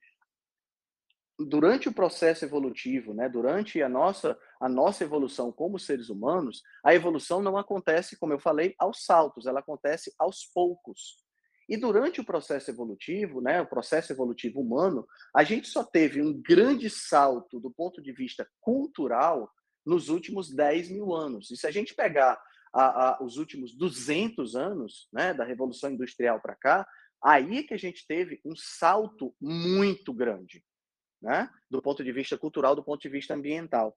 durante 1.47 1.89
o 1.89 1.93
processo 1.93 2.45
evolutivo, 2.45 3.15
né, 3.15 3.29
durante 3.29 3.83
a 3.83 3.89
nossa, 3.89 4.39
a 4.61 4.69
nossa 4.69 5.05
evolução 5.05 5.51
como 5.51 5.79
seres 5.79 6.11
humanos, 6.11 6.63
a 6.85 6.95
evolução 6.95 7.43
não 7.43 7.57
acontece, 7.57 8.19
como 8.19 8.33
eu 8.33 8.39
falei, 8.39 8.75
aos 8.79 9.05
saltos, 9.05 9.47
ela 9.47 9.61
acontece 9.61 10.13
aos 10.19 10.45
poucos. 10.45 11.17
E 11.71 11.77
durante 11.77 12.21
o 12.21 12.25
processo 12.25 12.71
evolutivo, 12.71 13.41
né, 13.41 13.61
o 13.63 13.67
processo 13.67 14.13
evolutivo 14.13 14.61
humano, 14.61 15.07
a 15.35 15.45
gente 15.45 15.69
só 15.69 15.85
teve 15.85 16.21
um 16.21 16.43
grande 16.43 16.91
salto 16.91 17.61
do 17.61 17.71
ponto 17.71 18.03
de 18.03 18.13
vista 18.13 18.47
cultural 18.61 19.51
nos 19.87 20.09
últimos 20.09 20.53
10 20.53 20.91
mil 20.91 21.15
anos. 21.15 21.51
E 21.51 21.57
se 21.57 21.67
a 21.67 21.71
gente 21.71 21.95
pegar 21.95 22.39
a, 22.75 23.11
a, 23.11 23.25
os 23.25 23.37
últimos 23.37 23.73
200 23.75 24.57
anos, 24.57 25.09
né, 25.13 25.33
da 25.33 25.45
Revolução 25.45 25.91
Industrial 25.91 26.41
para 26.41 26.57
cá, 26.57 26.87
aí 27.23 27.63
que 27.63 27.75
a 27.75 27.79
gente 27.79 28.05
teve 28.07 28.41
um 28.45 28.57
salto 28.57 29.33
muito 29.41 30.13
grande 30.13 30.63
né? 31.21 31.51
do 31.71 31.83
ponto 31.83 32.03
de 32.03 32.13
vista 32.13 32.39
cultural, 32.39 32.75
do 32.75 32.83
ponto 32.83 33.01
de 33.01 33.09
vista 33.09 33.35
ambiental. 33.35 33.97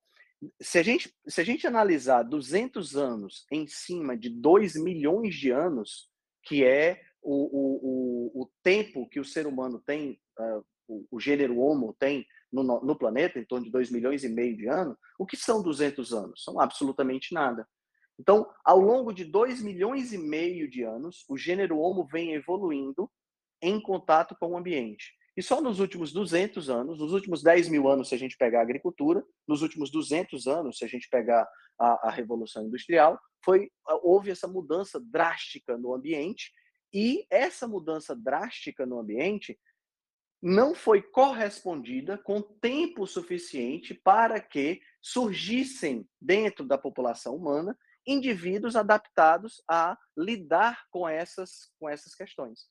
Se 0.62 0.77
a 0.77 0.83
gente, 0.83 1.13
se 1.27 1.39
a 1.39 1.43
gente 1.43 1.65
analisar 1.65 2.23
200 2.23 2.97
anos 2.97 3.45
em 3.51 3.65
cima 3.65 4.17
de 4.17 4.29
2 4.29 4.75
milhões 4.75 5.36
de 5.36 5.51
anos, 5.51 6.09
que 6.43 6.65
é 6.65 7.01
o, 7.23 8.33
o, 8.36 8.41
o, 8.43 8.51
tempo 8.62 9.07
que 9.07 9.19
o 9.19 9.25
ser 9.25 9.47
humano 9.47 9.81
tem, 9.86 10.19
uh, 10.39 10.65
o, 10.88 11.07
o, 11.12 11.19
gênero 11.19 11.59
Homo 11.59 11.95
tem 11.97 12.25
no, 12.51 12.63
no 12.63 12.95
planeta, 12.97 13.39
em 13.39 13.45
torno 13.45 13.65
de 13.65 13.71
2 13.71 13.91
milhões 13.91 14.23
e 14.23 14.29
meio 14.29 14.55
de 14.55 14.67
anos, 14.67 14.97
o 15.17 15.25
que 15.25 15.38
são 15.38 15.63
200 15.63 16.13
anos? 16.13 16.43
São 16.43 16.59
absolutamente 16.59 17.33
nada. 17.33 17.67
Então, 18.19 18.47
ao 18.63 18.79
longo 18.79 19.12
de 19.12 19.25
2 19.25 19.62
milhões 19.62 20.13
e 20.13 20.17
meio 20.17 20.69
de 20.69 20.83
anos, 20.83 21.25
o 21.27 21.38
gênero 21.38 21.79
Homo 21.79 22.05
vem 22.05 22.33
evoluindo 22.33 23.09
em 23.62 23.81
contato 23.81 24.36
com 24.39 24.51
o 24.51 24.57
ambiente. 24.57 25.13
E 25.36 25.41
só 25.41 25.59
nos 25.59 25.79
últimos 25.79 26.13
200 26.13 26.69
anos, 26.69 26.99
nos 26.99 27.12
últimos 27.12 27.41
10 27.41 27.69
mil 27.69 27.88
anos, 27.88 28.09
se 28.09 28.15
a 28.15 28.17
gente 28.19 28.38
pegar 28.38 28.59
a 28.59 28.63
agricultura, 28.63 29.23
nos 29.47 29.63
últimos 29.63 29.89
200 29.89 30.45
anos, 30.45 30.77
se 30.77 30.86
a 30.86 30.88
gente 30.88 31.09
pegar 31.09 31.47
a, 31.79 32.09
a 32.09 32.12
Revolução 32.12 32.67
Industrial, 32.67 33.19
foi, 33.43 33.71
houve 34.03 34.29
essa 34.29 34.47
mudança 34.47 34.99
drástica 34.99 35.75
no 35.75 35.93
ambiente, 35.93 36.51
e 36.93 37.25
essa 37.29 37.67
mudança 37.67 38.15
drástica 38.15 38.86
no 38.86 38.99
ambiente 38.99 39.60
não 40.41 40.75
foi 40.75 41.01
correspondida 41.01 42.17
com 42.17 42.41
tempo 42.41 43.08
suficiente 43.08 43.93
para 43.93 44.41
que 44.41 44.82
surgissem 45.01 46.08
dentro 46.19 46.65
da 46.65 46.77
população 46.77 47.36
humana 47.36 47.77
indivíduos 48.06 48.75
adaptados 48.75 49.63
a 49.67 49.97
lidar 50.17 50.86
com 50.91 51.08
essas, 51.08 51.71
com 51.79 51.89
essas 51.89 52.13
questões. 52.13 52.67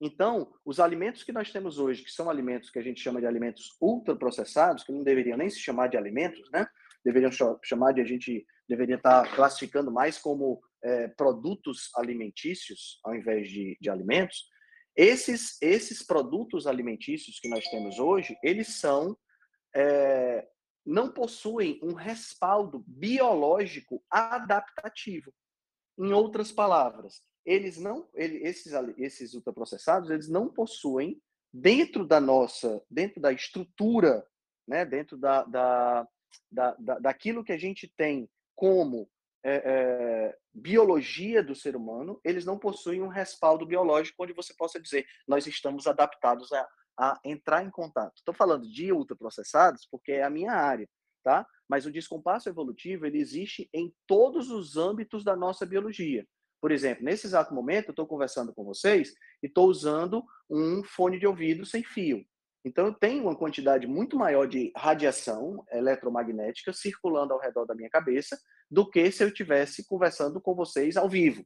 Então, 0.00 0.50
os 0.64 0.80
alimentos 0.80 1.22
que 1.22 1.32
nós 1.32 1.52
temos 1.52 1.78
hoje, 1.78 2.02
que 2.02 2.10
são 2.10 2.30
alimentos 2.30 2.70
que 2.70 2.78
a 2.78 2.82
gente 2.82 3.02
chama 3.02 3.20
de 3.20 3.26
alimentos 3.26 3.76
ultraprocessados, 3.78 4.82
que 4.82 4.92
não 4.92 5.04
deveriam 5.04 5.36
nem 5.36 5.50
se 5.50 5.58
chamar 5.58 5.88
de 5.88 5.98
alimentos, 5.98 6.50
né? 6.50 6.66
Deveriam 7.04 7.30
chamar 7.62 7.92
de 7.92 8.00
a 8.00 8.04
gente 8.04 8.46
deveria 8.66 8.96
estar 8.96 9.34
classificando 9.34 9.92
mais 9.92 10.16
como 10.16 10.62
é, 10.82 11.08
produtos 11.08 11.90
alimentícios 11.96 13.00
ao 13.04 13.14
invés 13.14 13.48
de, 13.48 13.76
de 13.80 13.90
alimentos. 13.90 14.48
Esses 14.96 15.60
esses 15.62 16.02
produtos 16.04 16.66
alimentícios 16.66 17.38
que 17.38 17.48
nós 17.48 17.64
temos 17.66 17.98
hoje, 17.98 18.36
eles 18.42 18.80
são 18.80 19.16
é, 19.74 20.46
não 20.84 21.12
possuem 21.12 21.78
um 21.82 21.92
respaldo 21.92 22.84
biológico 22.86 24.02
adaptativo. 24.10 25.32
Em 25.98 26.12
outras 26.12 26.50
palavras, 26.50 27.22
eles 27.44 27.78
não, 27.78 28.08
ele, 28.14 28.38
esses, 28.38 28.72
esses 28.96 29.34
ultraprocessados, 29.34 30.10
eles 30.10 30.28
não 30.28 30.48
possuem 30.48 31.20
dentro 31.52 32.06
da 32.06 32.20
nossa, 32.20 32.82
dentro 32.90 33.20
da 33.20 33.32
estrutura, 33.32 34.26
né, 34.66 34.84
dentro 34.84 35.16
da, 35.16 35.44
da, 35.44 36.08
da, 36.50 36.74
da 36.78 36.98
daquilo 36.98 37.44
que 37.44 37.52
a 37.52 37.58
gente 37.58 37.92
tem 37.96 38.28
como 38.54 39.10
é, 39.44 39.54
é, 39.54 40.38
biologia 40.52 41.42
do 41.42 41.54
ser 41.54 41.76
humano, 41.76 42.20
eles 42.24 42.44
não 42.44 42.58
possuem 42.58 43.02
um 43.02 43.08
respaldo 43.08 43.66
biológico 43.66 44.22
onde 44.22 44.32
você 44.32 44.54
possa 44.54 44.80
dizer 44.80 45.06
nós 45.26 45.46
estamos 45.46 45.86
adaptados 45.86 46.52
a, 46.52 46.68
a 46.98 47.20
entrar 47.24 47.64
em 47.64 47.70
contato. 47.70 48.16
Estou 48.16 48.34
falando 48.34 48.68
de 48.68 48.92
ultraprocessados 48.92 49.86
porque 49.90 50.12
é 50.12 50.22
a 50.22 50.30
minha 50.30 50.52
área, 50.52 50.88
tá? 51.22 51.46
Mas 51.68 51.86
o 51.86 51.92
descompasso 51.92 52.48
evolutivo 52.48 53.06
ele 53.06 53.18
existe 53.18 53.68
em 53.72 53.94
todos 54.06 54.50
os 54.50 54.76
âmbitos 54.76 55.24
da 55.24 55.36
nossa 55.36 55.64
biologia. 55.64 56.26
Por 56.60 56.72
exemplo, 56.72 57.04
nesse 57.04 57.26
exato 57.26 57.54
momento, 57.54 57.88
eu 57.88 57.92
estou 57.92 58.06
conversando 58.06 58.52
com 58.52 58.64
vocês 58.64 59.14
e 59.42 59.46
estou 59.46 59.68
usando 59.68 60.22
um 60.48 60.82
fone 60.84 61.18
de 61.18 61.26
ouvido 61.26 61.64
sem 61.64 61.82
fio. 61.82 62.24
Então, 62.64 62.86
eu 62.86 62.94
tenho 62.94 63.22
uma 63.22 63.36
quantidade 63.36 63.86
muito 63.86 64.16
maior 64.16 64.46
de 64.46 64.70
radiação 64.76 65.64
eletromagnética 65.70 66.72
circulando 66.72 67.32
ao 67.32 67.40
redor 67.40 67.64
da 67.64 67.74
minha 67.74 67.88
cabeça 67.88 68.38
do 68.70 68.88
que 68.88 69.10
se 69.10 69.24
eu 69.24 69.28
estivesse 69.28 69.86
conversando 69.86 70.40
com 70.40 70.54
vocês 70.54 70.96
ao 70.96 71.08
vivo, 71.08 71.44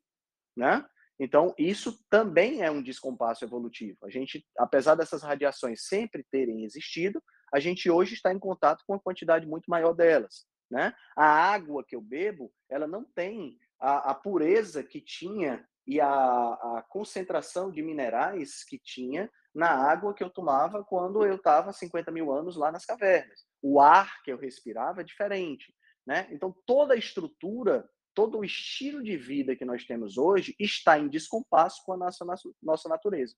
né? 0.57 0.85
Então, 1.19 1.55
isso 1.57 1.97
também 2.11 2.63
é 2.63 2.71
um 2.71 2.83
descompasso 2.83 3.45
evolutivo. 3.45 3.99
A 4.05 4.11
gente, 4.11 4.45
apesar 4.59 4.97
dessas 4.97 5.23
radiações 5.23 5.87
sempre 5.87 6.25
terem 6.31 6.65
existido, 6.65 7.23
a 7.53 7.61
gente 7.61 7.89
hoje 7.89 8.15
está 8.15 8.33
em 8.33 8.39
contato 8.39 8.83
com 8.85 8.95
uma 8.95 9.01
quantidade 9.01 9.47
muito 9.47 9.71
maior 9.71 9.93
delas. 9.93 10.45
Né? 10.69 10.93
A 11.17 11.25
água 11.25 11.85
que 11.87 11.95
eu 11.95 12.01
bebo, 12.01 12.53
ela 12.69 12.89
não 12.89 13.05
tem 13.05 13.57
a, 13.79 14.11
a 14.11 14.15
pureza 14.15 14.83
que 14.83 15.01
tinha 15.01 15.65
e 15.87 16.01
a, 16.01 16.09
a, 16.09 16.85
concentração 16.89 17.71
de 17.71 17.83
minerais 17.83 18.65
que 18.65 18.79
tinha 18.79 19.31
na 19.55 19.69
água 19.69 20.13
que 20.13 20.25
eu 20.25 20.31
tomava 20.31 20.83
quando 20.85 21.25
eu 21.25 21.37
estava 21.37 21.73
50 21.73 22.11
mil 22.11 22.33
anos 22.33 22.57
lá 22.57 22.73
nas 22.73 22.85
cavernas. 22.85 23.45
O 23.63 23.81
ar 23.81 24.23
que 24.23 24.33
eu 24.33 24.37
respirava 24.37 25.01
é 25.01 25.05
diferente. 25.05 25.73
Né? 26.07 26.29
Então, 26.31 26.55
toda 26.67 26.95
a 26.95 26.99
estrutura, 26.99 27.89
todo 28.15 28.39
o 28.39 28.45
estilo 28.45 29.03
de 29.03 29.17
vida 29.17 29.57
que 29.57 29.65
nós 29.65 29.85
temos 29.85 30.19
hoje 30.19 30.55
está 30.59 30.99
em 30.99 31.09
descompasso 31.09 31.83
com 31.85 31.93
a 31.93 31.97
nossa, 31.97 32.25
nossa 32.63 32.89
natureza. 32.89 33.35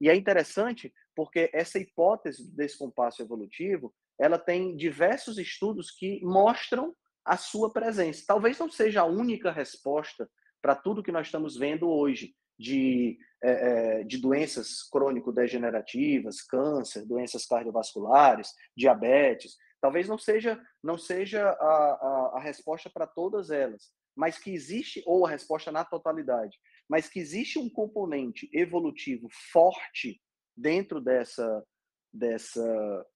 E 0.00 0.08
é 0.08 0.16
interessante 0.16 0.92
porque 1.14 1.50
essa 1.52 1.78
hipótese 1.78 2.50
do 2.50 2.56
descompasso 2.56 3.20
evolutivo, 3.20 3.94
ela 4.18 4.38
tem 4.38 4.74
diversos 4.74 5.38
estudos 5.38 5.90
que 5.90 6.20
mostram 6.24 6.94
a 7.24 7.36
sua 7.36 7.70
presença. 7.70 8.24
Talvez 8.26 8.58
não 8.58 8.70
seja 8.70 9.02
a 9.02 9.06
única 9.06 9.50
resposta 9.52 10.28
para 10.62 10.74
tudo 10.74 11.02
que 11.02 11.12
nós 11.12 11.26
estamos 11.26 11.56
vendo 11.56 11.88
hoje 11.88 12.34
de, 12.58 13.18
é, 13.42 14.04
de 14.04 14.18
doenças 14.18 14.82
crônico-degenerativas, 14.90 16.42
câncer, 16.42 17.06
doenças 17.06 17.46
cardiovasculares, 17.46 18.52
diabetes. 18.76 19.56
Talvez 19.80 20.08
não 20.08 20.18
seja, 20.18 20.60
não 20.82 20.98
seja 20.98 21.48
a, 21.48 21.54
a, 21.54 22.32
a 22.36 22.40
resposta 22.40 22.90
para 22.90 23.06
todas 23.06 23.50
elas, 23.50 23.90
mas 24.14 24.38
que 24.38 24.50
existe, 24.50 25.02
ou 25.06 25.24
a 25.24 25.30
resposta 25.30 25.72
na 25.72 25.84
totalidade, 25.84 26.58
mas 26.88 27.08
que 27.08 27.18
existe 27.18 27.58
um 27.58 27.70
componente 27.70 28.50
evolutivo 28.52 29.28
forte 29.52 30.20
dentro 30.56 31.00
dessa, 31.00 31.64
dessa, 32.12 33.06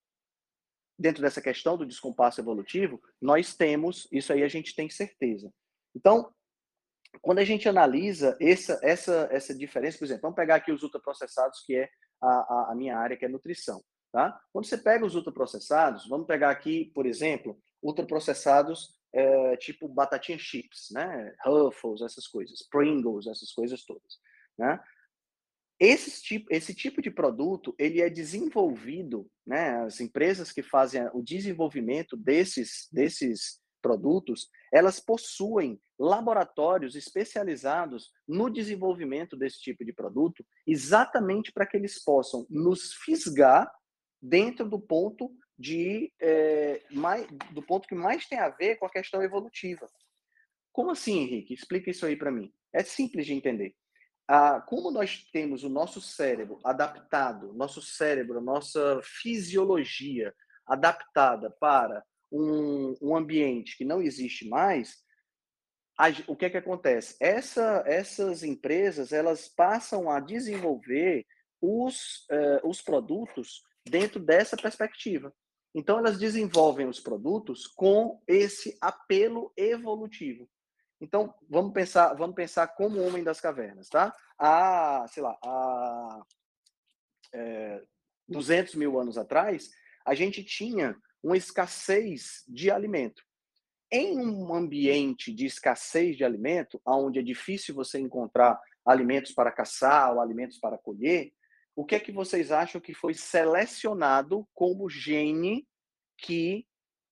dentro 0.98 1.20
dessa 1.20 1.42
questão 1.42 1.76
do 1.76 1.84
descompasso 1.84 2.40
evolutivo, 2.40 3.02
nós 3.20 3.54
temos, 3.54 4.08
isso 4.10 4.32
aí 4.32 4.42
a 4.42 4.48
gente 4.48 4.74
tem 4.74 4.88
certeza. 4.88 5.52
Então, 5.94 6.32
quando 7.20 7.38
a 7.38 7.44
gente 7.44 7.68
analisa 7.68 8.36
essa, 8.40 8.78
essa, 8.82 9.28
essa 9.30 9.54
diferença, 9.54 9.98
por 9.98 10.04
exemplo, 10.04 10.22
vamos 10.22 10.36
pegar 10.36 10.56
aqui 10.56 10.72
os 10.72 10.82
ultraprocessados, 10.82 11.60
que 11.64 11.76
é 11.76 11.88
a, 12.20 12.70
a, 12.70 12.74
minha 12.74 12.96
área, 12.96 13.16
que 13.16 13.24
é 13.24 13.28
nutrição. 13.28 13.82
Tá? 14.12 14.40
Quando 14.52 14.66
você 14.66 14.78
pega 14.78 15.04
os 15.04 15.14
ultraprocessados, 15.14 16.08
vamos 16.08 16.26
pegar 16.26 16.50
aqui, 16.50 16.92
por 16.94 17.04
exemplo, 17.04 17.58
ultraprocessados 17.82 18.94
é, 19.12 19.56
tipo 19.56 19.88
batatinha 19.88 20.38
chips, 20.38 20.88
né? 20.92 21.34
Ruffles, 21.44 22.02
essas 22.02 22.26
coisas, 22.26 22.66
Pringles, 22.68 23.26
essas 23.26 23.52
coisas 23.52 23.84
todas, 23.84 24.18
né? 24.58 24.80
Esse 25.78 26.22
tipo, 26.22 26.46
esse 26.52 26.74
tipo 26.74 27.02
de 27.02 27.10
produto, 27.10 27.74
ele 27.78 28.00
é 28.00 28.08
desenvolvido, 28.08 29.28
né? 29.46 29.82
As 29.84 30.00
empresas 30.00 30.52
que 30.52 30.62
fazem 30.62 31.08
o 31.12 31.22
desenvolvimento 31.22 32.16
desses, 32.16 32.88
desses 32.92 33.60
produtos, 33.82 34.48
elas 34.74 34.98
possuem 34.98 35.80
laboratórios 35.96 36.96
especializados 36.96 38.10
no 38.26 38.50
desenvolvimento 38.50 39.36
desse 39.36 39.60
tipo 39.60 39.84
de 39.84 39.92
produto, 39.92 40.44
exatamente 40.66 41.52
para 41.52 41.64
que 41.64 41.76
eles 41.76 42.02
possam 42.02 42.44
nos 42.50 42.92
fisgar 42.92 43.70
dentro 44.20 44.68
do 44.68 44.80
ponto 44.80 45.30
de 45.56 46.12
é, 46.20 46.82
mais, 46.90 47.24
do 47.52 47.62
ponto 47.62 47.86
que 47.86 47.94
mais 47.94 48.26
tem 48.26 48.40
a 48.40 48.48
ver 48.48 48.74
com 48.74 48.86
a 48.86 48.90
questão 48.90 49.22
evolutiva. 49.22 49.88
Como 50.72 50.90
assim, 50.90 51.20
Henrique? 51.20 51.54
Explica 51.54 51.92
isso 51.92 52.04
aí 52.04 52.16
para 52.16 52.32
mim. 52.32 52.52
É 52.72 52.82
simples 52.82 53.26
de 53.26 53.32
entender. 53.32 53.76
Ah, 54.26 54.60
como 54.60 54.90
nós 54.90 55.22
temos 55.30 55.62
o 55.62 55.68
nosso 55.68 56.00
cérebro 56.00 56.58
adaptado, 56.64 57.52
nosso 57.52 57.80
cérebro, 57.80 58.40
nossa 58.40 59.00
fisiologia 59.04 60.34
adaptada 60.66 61.48
para 61.60 62.04
um, 62.34 62.96
um 63.00 63.16
ambiente 63.16 63.76
que 63.78 63.84
não 63.84 64.02
existe 64.02 64.48
mais, 64.48 64.96
a, 65.96 66.08
o 66.26 66.34
que 66.34 66.46
é 66.46 66.50
que 66.50 66.56
acontece? 66.56 67.16
Essa, 67.20 67.84
essas 67.86 68.42
empresas 68.42 69.12
elas 69.12 69.48
passam 69.48 70.10
a 70.10 70.18
desenvolver 70.18 71.24
os, 71.60 72.26
uh, 72.30 72.68
os 72.68 72.82
produtos 72.82 73.62
dentro 73.88 74.18
dessa 74.18 74.56
perspectiva. 74.56 75.32
Então, 75.72 75.98
elas 75.98 76.18
desenvolvem 76.18 76.88
os 76.88 77.00
produtos 77.00 77.66
com 77.66 78.20
esse 78.26 78.76
apelo 78.80 79.52
evolutivo. 79.56 80.48
Então, 81.00 81.34
vamos 81.48 81.72
pensar, 81.72 82.14
vamos 82.14 82.34
pensar 82.34 82.68
como 82.68 83.02
homem 83.02 83.22
das 83.22 83.40
cavernas, 83.40 83.88
tá? 83.88 84.14
Há, 84.38 85.06
sei 85.08 85.22
lá, 85.22 85.36
há 85.44 86.22
é, 87.32 87.82
200 88.28 88.74
mil 88.74 88.98
anos 88.98 89.18
atrás, 89.18 89.70
a 90.04 90.14
gente 90.14 90.44
tinha 90.44 90.96
uma 91.24 91.38
escassez 91.38 92.44
de 92.46 92.70
alimento. 92.70 93.24
Em 93.90 94.18
um 94.18 94.54
ambiente 94.54 95.32
de 95.32 95.46
escassez 95.46 96.16
de 96.16 96.24
alimento, 96.24 96.80
onde 96.86 97.18
é 97.18 97.22
difícil 97.22 97.74
você 97.74 97.98
encontrar 97.98 98.60
alimentos 98.84 99.32
para 99.32 99.50
caçar 99.50 100.12
ou 100.12 100.20
alimentos 100.20 100.58
para 100.58 100.76
colher, 100.76 101.32
o 101.74 101.84
que 101.84 101.94
é 101.94 102.00
que 102.00 102.12
vocês 102.12 102.52
acham 102.52 102.80
que 102.80 102.92
foi 102.92 103.14
selecionado 103.14 104.46
como 104.52 104.90
gene 104.90 105.66
que 106.18 106.66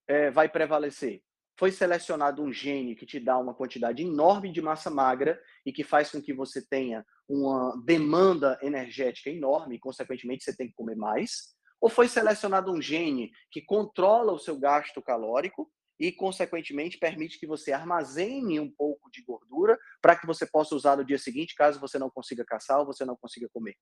é, 0.06 0.30
vai 0.30 0.48
prevalecer? 0.48 1.22
Foi 1.58 1.72
selecionado 1.72 2.42
um 2.42 2.52
gene 2.52 2.94
que 2.94 3.06
te 3.06 3.18
dá 3.18 3.38
uma 3.38 3.54
quantidade 3.54 4.02
enorme 4.02 4.52
de 4.52 4.60
massa 4.60 4.90
magra 4.90 5.40
e 5.64 5.72
que 5.72 5.84
faz 5.84 6.10
com 6.10 6.20
que 6.20 6.34
você 6.34 6.60
tenha 6.66 7.04
uma 7.26 7.80
demanda 7.84 8.58
energética 8.62 9.30
enorme 9.30 9.76
e, 9.76 9.80
consequentemente, 9.80 10.44
você 10.44 10.54
tem 10.54 10.68
que 10.68 10.74
comer 10.74 10.96
mais? 10.96 11.54
Ou 11.82 11.88
foi 11.88 12.06
selecionado 12.06 12.72
um 12.72 12.80
gene 12.80 13.32
que 13.50 13.60
controla 13.60 14.32
o 14.32 14.38
seu 14.38 14.56
gasto 14.56 15.02
calórico 15.02 15.68
e, 15.98 16.12
consequentemente, 16.12 16.96
permite 16.96 17.40
que 17.40 17.46
você 17.46 17.72
armazene 17.72 18.60
um 18.60 18.70
pouco 18.70 19.10
de 19.10 19.20
gordura 19.24 19.76
para 20.00 20.14
que 20.14 20.24
você 20.24 20.46
possa 20.46 20.76
usar 20.76 20.96
no 20.96 21.04
dia 21.04 21.18
seguinte, 21.18 21.56
caso 21.56 21.80
você 21.80 21.98
não 21.98 22.08
consiga 22.08 22.44
caçar 22.44 22.78
ou 22.78 22.86
você 22.86 23.04
não 23.04 23.16
consiga 23.16 23.48
comer? 23.52 23.74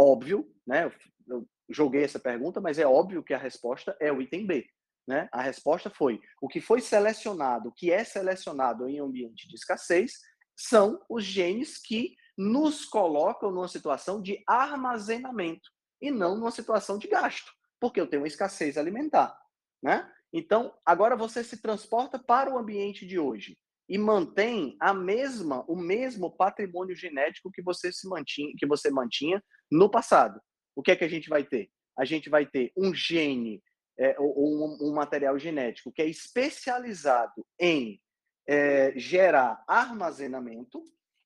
Óbvio, 0.00 0.50
né? 0.66 0.90
Eu 1.28 1.46
joguei 1.68 2.04
essa 2.04 2.18
pergunta, 2.18 2.58
mas 2.58 2.78
é 2.78 2.86
óbvio 2.86 3.22
que 3.22 3.34
a 3.34 3.38
resposta 3.38 3.94
é 4.00 4.10
o 4.10 4.22
item 4.22 4.46
B. 4.46 4.66
Né? 5.06 5.28
A 5.30 5.42
resposta 5.42 5.90
foi: 5.90 6.22
o 6.40 6.48
que 6.48 6.60
foi 6.60 6.80
selecionado, 6.80 7.68
o 7.68 7.72
que 7.72 7.92
é 7.92 8.02
selecionado 8.02 8.88
em 8.88 8.98
ambiente 8.98 9.46
de 9.46 9.56
escassez, 9.56 10.12
são 10.56 10.98
os 11.06 11.22
genes 11.22 11.76
que 11.78 12.14
nos 12.38 12.86
colocam 12.86 13.50
numa 13.50 13.68
situação 13.68 14.22
de 14.22 14.42
armazenamento 14.46 15.70
e 16.00 16.10
não 16.10 16.36
numa 16.36 16.50
situação 16.50 16.98
de 16.98 17.08
gasto, 17.08 17.52
porque 17.78 18.00
eu 18.00 18.06
tenho 18.06 18.22
uma 18.22 18.28
escassez 18.28 18.76
alimentar, 18.76 19.38
né? 19.82 20.10
Então, 20.32 20.72
agora 20.86 21.16
você 21.16 21.42
se 21.42 21.60
transporta 21.60 22.18
para 22.18 22.52
o 22.52 22.58
ambiente 22.58 23.06
de 23.06 23.18
hoje 23.18 23.58
e 23.88 23.98
mantém 23.98 24.76
a 24.78 24.94
mesma, 24.94 25.64
o 25.66 25.74
mesmo 25.74 26.30
patrimônio 26.30 26.94
genético 26.94 27.50
que 27.50 27.60
você 27.60 27.92
se 27.92 28.08
mantinha, 28.08 28.54
que 28.56 28.66
você 28.66 28.88
mantinha 28.90 29.42
no 29.70 29.90
passado. 29.90 30.40
O 30.76 30.82
que 30.82 30.92
é 30.92 30.96
que 30.96 31.04
a 31.04 31.08
gente 31.08 31.28
vai 31.28 31.42
ter? 31.42 31.68
A 31.98 32.04
gente 32.04 32.30
vai 32.30 32.46
ter 32.46 32.72
um 32.76 32.94
gene 32.94 33.60
é, 33.98 34.14
ou 34.18 34.38
um, 34.38 34.88
um, 34.88 34.94
material 34.94 35.38
genético 35.38 35.92
que 35.92 36.00
é 36.00 36.06
especializado 36.06 37.44
em 37.58 38.00
é, 38.46 38.92
gerar 38.96 39.62
armazenamento 39.66 40.82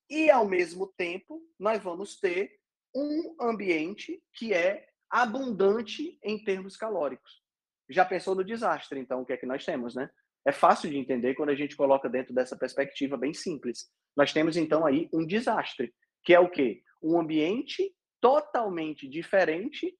e 0.09 0.29
ao 0.29 0.47
mesmo 0.47 0.87
tempo 0.97 1.41
nós 1.59 1.81
vamos 1.81 2.19
ter 2.19 2.51
um 2.95 3.35
ambiente 3.39 4.23
que 4.33 4.53
é 4.53 4.87
abundante 5.09 6.17
em 6.23 6.41
termos 6.43 6.77
calóricos. 6.77 7.43
Já 7.89 8.05
pensou 8.05 8.33
no 8.33 8.43
desastre, 8.43 8.99
então, 8.99 9.21
o 9.21 9.25
que 9.25 9.33
é 9.33 9.37
que 9.37 9.45
nós 9.45 9.65
temos, 9.65 9.93
né? 9.93 10.09
É 10.45 10.51
fácil 10.51 10.89
de 10.89 10.97
entender 10.97 11.35
quando 11.35 11.49
a 11.49 11.55
gente 11.55 11.75
coloca 11.75 12.07
dentro 12.07 12.33
dessa 12.33 12.57
perspectiva 12.57 13.17
bem 13.17 13.33
simples. 13.33 13.91
Nós 14.15 14.31
temos, 14.31 14.55
então, 14.55 14.85
aí 14.85 15.09
um 15.13 15.25
desastre, 15.25 15.93
que 16.23 16.33
é 16.33 16.39
o 16.39 16.49
quê? 16.49 16.81
Um 17.01 17.19
ambiente 17.19 17.93
totalmente 18.21 19.07
diferente 19.07 19.95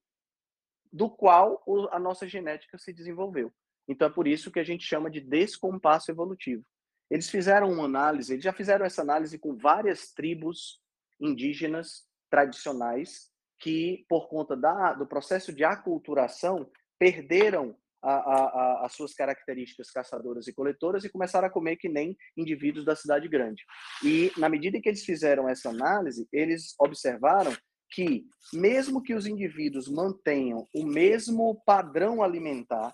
do 0.91 1.09
qual 1.09 1.63
a 1.91 1.99
nossa 1.99 2.27
genética 2.27 2.77
se 2.77 2.93
desenvolveu. 2.93 3.53
Então, 3.87 4.07
é 4.07 4.11
por 4.11 4.27
isso 4.27 4.51
que 4.51 4.59
a 4.59 4.63
gente 4.63 4.83
chama 4.83 5.11
de 5.11 5.19
descompasso 5.19 6.09
evolutivo. 6.09 6.63
Eles 7.09 7.29
fizeram 7.29 7.71
uma 7.71 7.85
análise, 7.85 8.33
eles 8.33 8.43
já 8.43 8.53
fizeram 8.53 8.85
essa 8.85 9.01
análise 9.01 9.37
com 9.37 9.55
várias 9.55 10.11
tribos 10.11 10.81
indígenas 11.19 12.07
tradicionais 12.35 13.31
que, 13.61 14.05
por 14.09 14.27
conta 14.27 14.57
da, 14.57 14.93
do 14.93 15.07
processo 15.07 15.53
de 15.53 15.63
aculturação, 15.63 16.69
perderam 16.99 17.77
a, 18.03 18.13
a, 18.13 18.85
as 18.85 18.91
suas 18.91 19.13
características 19.13 19.89
caçadoras 19.89 20.45
e 20.45 20.53
coletoras 20.53 21.05
e 21.05 21.09
começaram 21.09 21.47
a 21.47 21.49
comer 21.49 21.77
que 21.77 21.87
nem 21.87 22.15
indivíduos 22.35 22.83
da 22.83 22.93
cidade 22.93 23.29
grande. 23.29 23.63
E, 24.03 24.33
na 24.37 24.49
medida 24.49 24.81
que 24.81 24.89
eles 24.89 25.05
fizeram 25.05 25.47
essa 25.47 25.69
análise, 25.69 26.27
eles 26.31 26.75
observaram 26.77 27.55
que, 27.89 28.25
mesmo 28.53 29.01
que 29.01 29.13
os 29.13 29.25
indivíduos 29.25 29.87
mantenham 29.87 30.67
o 30.73 30.85
mesmo 30.85 31.63
padrão 31.65 32.21
alimentar 32.21 32.93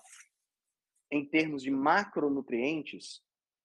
em 1.10 1.28
termos 1.28 1.64
de 1.64 1.70
macronutrientes, 1.70 3.20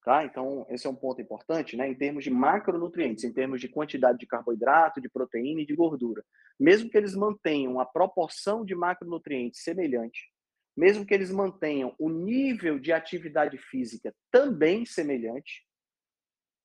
Tá? 0.07 0.23
Então, 0.23 0.65
esse 0.69 0.87
é 0.87 0.89
um 0.89 0.95
ponto 0.95 1.21
importante, 1.21 1.75
né? 1.75 1.89
Em 1.89 1.93
termos 1.93 2.23
de 2.23 2.29
macronutrientes, 2.29 3.25
em 3.25 3.33
termos 3.33 3.59
de 3.59 3.67
quantidade 3.67 4.17
de 4.17 4.25
carboidrato, 4.25 5.01
de 5.01 5.09
proteína 5.09 5.59
e 5.59 5.65
de 5.65 5.75
gordura. 5.75 6.23
Mesmo 6.57 6.89
que 6.89 6.97
eles 6.97 7.13
mantenham 7.13 7.77
a 7.77 7.85
proporção 7.85 8.63
de 8.63 8.73
macronutrientes 8.73 9.63
semelhante, 9.63 10.31
mesmo 10.77 11.05
que 11.05 11.13
eles 11.13 11.29
mantenham 11.29 11.93
o 11.99 12.09
nível 12.09 12.79
de 12.79 12.93
atividade 12.93 13.57
física 13.57 14.15
também 14.31 14.85
semelhante, 14.85 15.67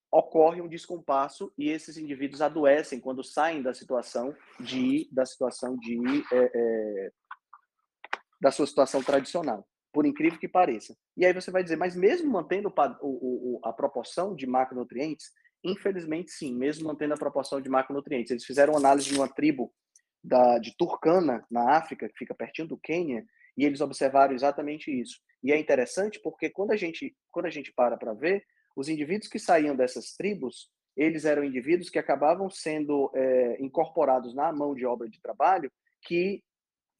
ocorre 0.09 0.61
um 0.61 0.68
descompasso 0.68 1.52
e 1.59 1.68
esses 1.68 1.96
indivíduos 1.96 2.42
adoecem 2.42 3.00
quando 3.00 3.24
saem 3.24 3.61
da 3.61 3.74
situação 3.74 4.37
de 4.61 5.09
da 5.11 5.26
situação 5.26 5.76
de 5.76 5.98
é, 6.33 6.52
é, 6.55 7.12
da 8.40 8.52
sua 8.52 8.68
situação 8.68 9.02
tradicional, 9.02 9.66
por 9.92 10.07
incrível 10.07 10.38
que 10.38 10.48
pareça. 10.48 10.96
E 11.16 11.26
aí 11.26 11.33
você 11.33 11.50
vai 11.50 11.62
dizer, 11.62 11.76
mas 11.76 11.94
mesmo 11.94 12.31
mantendo 12.31 12.72
o, 13.00 13.57
o, 13.57 13.61
a 13.62 13.72
proporção 13.72 14.35
de 14.35 14.46
macronutrientes, 14.46 15.31
infelizmente 15.62 16.31
sim, 16.31 16.57
mesmo 16.57 16.88
mantendo 16.88 17.14
a 17.14 17.18
proporção 17.18 17.61
de 17.61 17.68
macronutrientes, 17.68 18.31
eles 18.31 18.44
fizeram 18.44 18.76
análise 18.76 19.09
de 19.09 19.16
uma 19.16 19.28
tribo 19.28 19.72
da, 20.24 20.59
de 20.59 20.74
Turkana 20.76 21.44
na 21.50 21.76
África 21.76 22.09
que 22.09 22.16
fica 22.16 22.35
pertinho 22.35 22.68
do 22.68 22.78
Quênia 22.78 23.24
e 23.57 23.64
eles 23.64 23.81
observaram 23.81 24.35
exatamente 24.35 24.90
isso. 24.90 25.20
E 25.42 25.52
é 25.52 25.59
interessante 25.59 26.20
porque 26.22 26.48
quando 26.48 26.70
a 26.70 26.76
gente 26.76 27.14
quando 27.31 27.46
a 27.46 27.50
gente 27.50 27.72
para 27.72 27.96
para 27.96 28.14
ver 28.14 28.44
os 28.76 28.88
indivíduos 28.88 29.28
que 29.28 29.38
saíam 29.38 29.76
dessas 29.76 30.12
tribos, 30.12 30.70
eles 30.96 31.24
eram 31.24 31.44
indivíduos 31.44 31.90
que 31.90 31.98
acabavam 31.98 32.48
sendo 32.48 33.11
é, 33.14 33.57
incorporados 33.61 34.35
na 34.35 34.52
mão 34.52 34.74
de 34.74 34.87
obra 34.87 35.09
de 35.09 35.20
trabalho, 35.20 35.70
que 36.02 36.42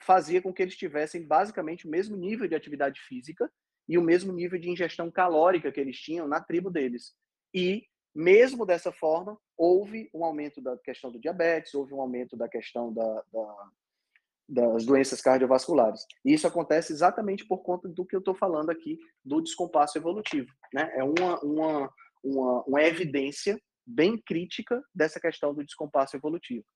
fazia 0.05 0.41
com 0.43 0.53
que 0.53 0.63
eles 0.63 0.77
tivessem 0.77 1.27
basicamente 1.27 1.87
o 1.87 1.91
mesmo 1.91 2.17
nível 2.17 2.47
de 2.49 2.55
atividade 2.55 3.01
física 3.01 3.51
e 3.89 3.99
o 3.99 4.03
mesmo 4.03 4.33
nível 4.33 4.59
de 4.59 4.71
ingestão 4.71 5.11
calórica 5.11 5.73
que 5.73 5.81
eles 5.81 5.99
tinham 5.99 6.29
na 6.29 6.41
tribo 6.41 6.71
deles. 6.71 7.15
E, 7.55 7.85
mesmo 8.15 8.65
dessa 8.65 8.93
forma, 8.93 9.39
houve 9.57 10.11
um 10.15 10.25
aumento 10.25 10.61
da 10.61 10.77
questão 10.79 11.11
do 11.11 11.19
diabetes, 11.19 11.75
houve 11.75 11.93
um 11.95 12.01
aumento 12.01 12.37
da 12.37 12.49
questão 12.49 12.93
da, 12.93 13.25
da 13.33 13.71
das 14.49 14.85
doenças 14.85 15.23
cardiovasculares. 15.23 16.05
E 16.25 16.35
isso 16.35 16.47
acontece 16.47 16.93
exatamente 16.93 17.47
por 17.47 17.63
conta 17.63 17.89
do 17.89 18.05
que 18.05 18.15
eu 18.15 18.19
estou 18.19 18.35
falando 18.35 18.71
aqui 18.71 18.99
do 19.25 19.41
descompasso 19.41 19.97
evolutivo. 19.97 20.53
Né? 20.75 20.93
É 20.95 21.03
uma, 21.03 21.41
uma, 21.41 21.95
uma, 22.23 22.63
uma 22.65 22.83
evidência 22.83 23.59
bem 23.87 24.21
crítica 24.21 24.83
dessa 24.95 25.19
questão 25.19 25.55
do 25.55 25.65
descompasso 25.65 26.17
evolutivo. 26.17 26.67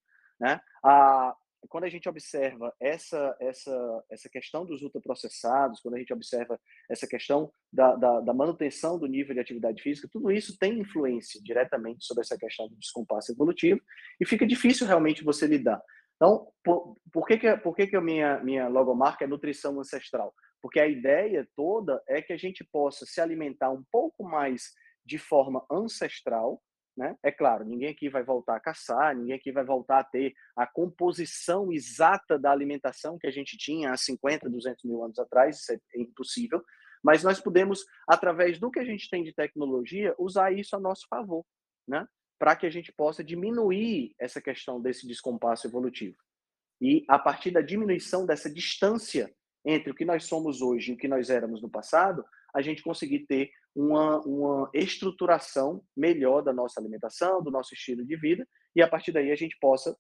Né? 0.41 0.59
A, 0.83 1.35
quando 1.69 1.85
a 1.85 1.89
gente 1.89 2.09
observa 2.09 2.75
essa, 2.81 3.37
essa, 3.41 4.05
essa 4.11 4.29
questão 4.29 4.65
dos 4.65 4.83
ultraprocessados, 4.83 5.81
quando 5.81 5.95
a 5.95 5.99
gente 5.99 6.13
observa 6.13 6.59
essa 6.91 7.07
questão 7.07 7.53
da, 7.73 7.95
da, 7.97 8.21
da, 8.21 8.35
manutenção 8.35 8.99
do 8.99 9.07
nível 9.07 9.35
de 9.35 9.41
atividade 9.41 9.83
física, 9.83 10.09
tudo 10.11 10.31
isso 10.31 10.59
tem 10.59 10.79
influência 10.79 11.41
diretamente 11.43 12.05
sobre 12.05 12.23
essa 12.23 12.37
questão 12.37 12.69
do 12.69 12.77
descompasso 12.77 13.33
evolutivo 13.33 13.81
e 14.21 14.27
fica 14.27 14.47
difícil 14.47 14.87
realmente 14.87 15.25
você 15.25 15.47
lidar. 15.47 15.83
Então, 16.17 16.49
por, 16.65 16.97
por 17.13 17.27
que, 17.27 17.39
que, 17.39 17.57
por 17.59 17.75
que, 17.75 17.87
que 17.87 17.97
a 17.97 18.01
minha, 18.01 18.43
minha 18.43 18.69
logomarca 18.69 19.25
é 19.25 19.29
nutrição 19.29 19.79
ancestral? 19.79 20.35
Porque 20.63 20.81
a 20.81 20.87
ideia 20.87 21.47
toda 21.55 22.03
é 22.09 22.23
que 22.23 22.33
a 22.33 22.37
gente 22.37 22.65
possa 22.65 23.05
se 23.07 23.21
alimentar 23.21 23.71
um 23.71 23.85
pouco 23.93 24.25
mais 24.25 24.73
de 25.05 25.19
forma 25.19 25.65
ancestral, 25.71 26.61
né? 26.97 27.17
É 27.23 27.31
claro, 27.31 27.65
ninguém 27.65 27.91
aqui 27.91 28.09
vai 28.09 28.23
voltar 28.23 28.57
a 28.57 28.61
caçar, 28.61 29.15
ninguém 29.15 29.35
aqui 29.35 29.53
vai 29.53 29.65
voltar 29.65 29.99
a 29.99 30.05
ter 30.05 30.35
a 30.57 30.67
composição 30.67 31.71
exata 31.73 32.39
da 32.39 32.51
alimentação 32.51 33.19
que 33.19 33.27
a 33.27 33.31
gente 33.31 33.57
tinha 33.59 33.93
há 33.93 33.97
50, 33.97 34.49
200 34.49 34.85
mil 34.85 35.05
anos 35.05 35.19
atrás, 35.19 35.59
isso 35.61 35.73
é 35.73 35.79
impossível, 35.95 36.65
mas 37.03 37.23
nós 37.23 37.41
podemos, 37.41 37.85
através 38.09 38.59
do 38.59 38.71
que 38.71 38.81
a 38.81 38.85
gente 38.85 39.11
tem 39.11 39.23
de 39.23 39.35
tecnologia, 39.35 40.15
usar 40.19 40.53
isso 40.53 40.75
a 40.75 40.81
nosso 40.81 41.07
favor, 41.09 41.45
né? 41.87 42.07
para 42.39 42.57
que 42.57 42.67
a 42.67 42.71
gente 42.71 42.93
possa 42.93 43.25
diminuir 43.25 44.15
essa 44.19 44.41
questão 44.41 44.81
desse 44.81 45.07
descompasso 45.07 45.67
evolutivo. 45.67 46.17
E 46.81 47.05
a 47.09 47.19
partir 47.19 47.51
da 47.51 47.63
diminuição 47.63 48.27
dessa 48.27 48.53
distância 48.53 49.35
entre 49.65 49.91
o 49.91 49.95
que 49.95 50.05
nós 50.05 50.25
somos 50.25 50.61
hoje 50.61 50.93
e 50.93 50.95
o 50.95 50.99
que 50.99 51.09
nós 51.09 51.31
éramos 51.31 51.63
no 51.63 51.71
passado, 51.71 52.25
a 52.55 52.61
gente 52.61 52.83
conseguir 52.83 53.21
ter 53.27 53.51
uma, 53.77 54.21
uma 54.23 54.71
estruturação 54.73 55.85
melhor 55.97 56.43
da 56.43 56.53
nossa 56.53 56.81
alimentação, 56.81 57.43
do 57.43 57.51
nosso 57.51 57.75
estilo 57.75 58.05
de 58.05 58.17
vida, 58.17 58.49
e 58.75 58.83
a 58.83 58.89
partir 58.89 59.13
daí 59.13 59.31
a 59.31 59.37
gente 59.37 59.57
possa 59.61 59.97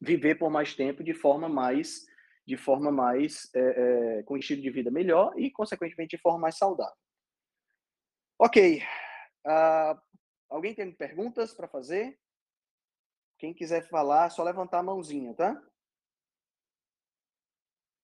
viver 0.00 0.34
por 0.34 0.50
mais 0.50 0.74
tempo 0.74 1.02
de 1.02 1.14
forma 1.14 1.48
mais, 1.48 2.04
de 2.46 2.56
forma 2.56 2.90
mais 2.90 3.48
é, 3.54 3.60
é, 4.18 4.22
com 4.24 4.36
estilo 4.36 4.60
de 4.60 4.70
vida 4.70 4.90
melhor 4.90 5.32
e, 5.38 5.50
consequentemente, 5.50 6.16
de 6.16 6.22
forma 6.22 6.40
mais 6.40 6.58
saudável. 6.58 6.96
Ok. 8.38 8.82
Uh, 9.46 10.12
Alguém 10.52 10.74
tem 10.74 10.92
perguntas 10.92 11.54
para 11.54 11.66
fazer? 11.66 12.20
Quem 13.38 13.54
quiser 13.54 13.88
falar, 13.88 14.28
só 14.28 14.42
levantar 14.42 14.80
a 14.80 14.82
mãozinha, 14.82 15.32
tá? 15.32 15.58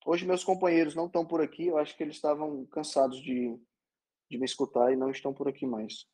Hoje 0.06 0.24
meus 0.24 0.42
companheiros 0.42 0.94
não 0.94 1.04
estão 1.04 1.26
por 1.26 1.42
aqui, 1.42 1.66
eu 1.66 1.76
acho 1.76 1.94
que 1.94 2.02
eles 2.02 2.14
estavam 2.14 2.64
cansados 2.64 3.20
de, 3.20 3.54
de 4.30 4.38
me 4.38 4.44
escutar 4.44 4.92
e 4.92 4.96
não 4.96 5.10
estão 5.10 5.32
por 5.32 5.48
aqui 5.48 5.66
mais. 5.66 6.06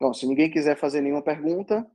Bom, 0.00 0.14
se 0.14 0.26
ninguém 0.26 0.50
quiser 0.50 0.76
fazer 0.76 1.00
nenhuma 1.00 1.22
pergunta, 1.22 1.90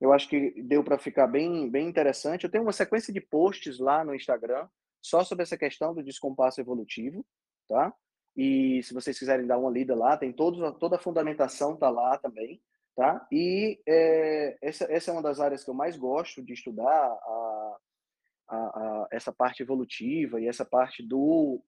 eu 0.00 0.12
acho 0.12 0.28
que 0.28 0.62
deu 0.62 0.82
para 0.82 0.98
ficar 0.98 1.26
bem, 1.26 1.70
bem 1.70 1.88
interessante. 1.88 2.44
Eu 2.44 2.50
tenho 2.50 2.64
uma 2.64 2.72
sequência 2.72 3.12
de 3.12 3.20
posts 3.20 3.78
lá 3.78 4.04
no 4.04 4.14
Instagram 4.14 4.68
só 5.00 5.24
sobre 5.24 5.42
essa 5.42 5.56
questão 5.56 5.94
do 5.94 6.02
descompasso 6.02 6.60
evolutivo, 6.60 7.24
tá? 7.68 7.94
E 8.36 8.82
se 8.82 8.94
vocês 8.94 9.18
quiserem 9.18 9.46
dar 9.46 9.58
uma 9.58 9.70
lida 9.70 9.94
lá, 9.94 10.16
tem 10.16 10.32
toda 10.32 10.96
a 10.96 10.98
fundamentação 10.98 11.76
tá 11.76 11.90
lá 11.90 12.18
também, 12.18 12.60
tá? 12.94 13.26
E 13.32 13.80
é, 13.86 14.58
essa, 14.62 14.84
essa 14.92 15.10
é 15.10 15.14
uma 15.14 15.22
das 15.22 15.40
áreas 15.40 15.64
que 15.64 15.70
eu 15.70 15.74
mais 15.74 15.96
gosto 15.96 16.42
de 16.42 16.52
estudar, 16.52 16.84
a, 16.84 17.57
a, 18.48 18.56
a, 18.56 19.08
essa 19.12 19.32
parte 19.32 19.62
evolutiva 19.62 20.40
e 20.40 20.46
essa 20.46 20.64
parte 20.64 21.02
do, 21.02 21.62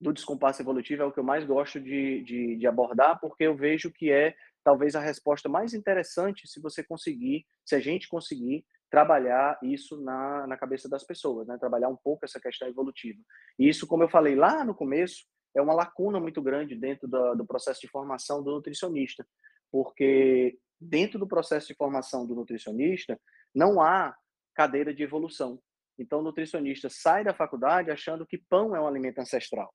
do 0.00 0.12
descompasso 0.12 0.62
evolutivo 0.62 1.02
é 1.02 1.06
o 1.06 1.12
que 1.12 1.20
eu 1.20 1.24
mais 1.24 1.44
gosto 1.44 1.80
de, 1.80 2.22
de, 2.22 2.56
de 2.56 2.66
abordar, 2.66 3.18
porque 3.20 3.44
eu 3.44 3.56
vejo 3.56 3.90
que 3.90 4.10
é 4.10 4.34
talvez 4.64 4.94
a 4.94 5.00
resposta 5.00 5.48
mais 5.48 5.74
interessante 5.74 6.46
se 6.46 6.60
você 6.60 6.82
conseguir, 6.84 7.44
se 7.64 7.74
a 7.74 7.80
gente 7.80 8.08
conseguir 8.08 8.64
trabalhar 8.90 9.58
isso 9.62 10.00
na, 10.02 10.46
na 10.46 10.56
cabeça 10.56 10.88
das 10.88 11.02
pessoas, 11.02 11.48
né? 11.48 11.56
trabalhar 11.58 11.88
um 11.88 11.96
pouco 11.96 12.24
essa 12.24 12.38
questão 12.38 12.68
evolutiva. 12.68 13.18
E 13.58 13.68
isso, 13.68 13.86
como 13.86 14.02
eu 14.02 14.08
falei 14.08 14.34
lá 14.34 14.64
no 14.64 14.74
começo, 14.74 15.24
é 15.56 15.62
uma 15.62 15.74
lacuna 15.74 16.20
muito 16.20 16.42
grande 16.42 16.76
dentro 16.76 17.08
do, 17.08 17.34
do 17.34 17.46
processo 17.46 17.80
de 17.80 17.88
formação 17.88 18.42
do 18.42 18.50
nutricionista, 18.50 19.26
porque 19.70 20.58
dentro 20.80 21.18
do 21.18 21.26
processo 21.26 21.68
de 21.68 21.74
formação 21.74 22.26
do 22.26 22.34
nutricionista 22.34 23.18
não 23.54 23.80
há 23.80 24.14
cadeira 24.54 24.94
de 24.94 25.02
evolução. 25.02 25.58
Então, 26.02 26.20
o 26.20 26.22
nutricionista 26.22 26.88
sai 26.90 27.24
da 27.24 27.32
faculdade 27.32 27.90
achando 27.90 28.26
que 28.26 28.38
pão 28.38 28.74
é 28.76 28.80
um 28.80 28.86
alimento 28.86 29.20
ancestral, 29.20 29.72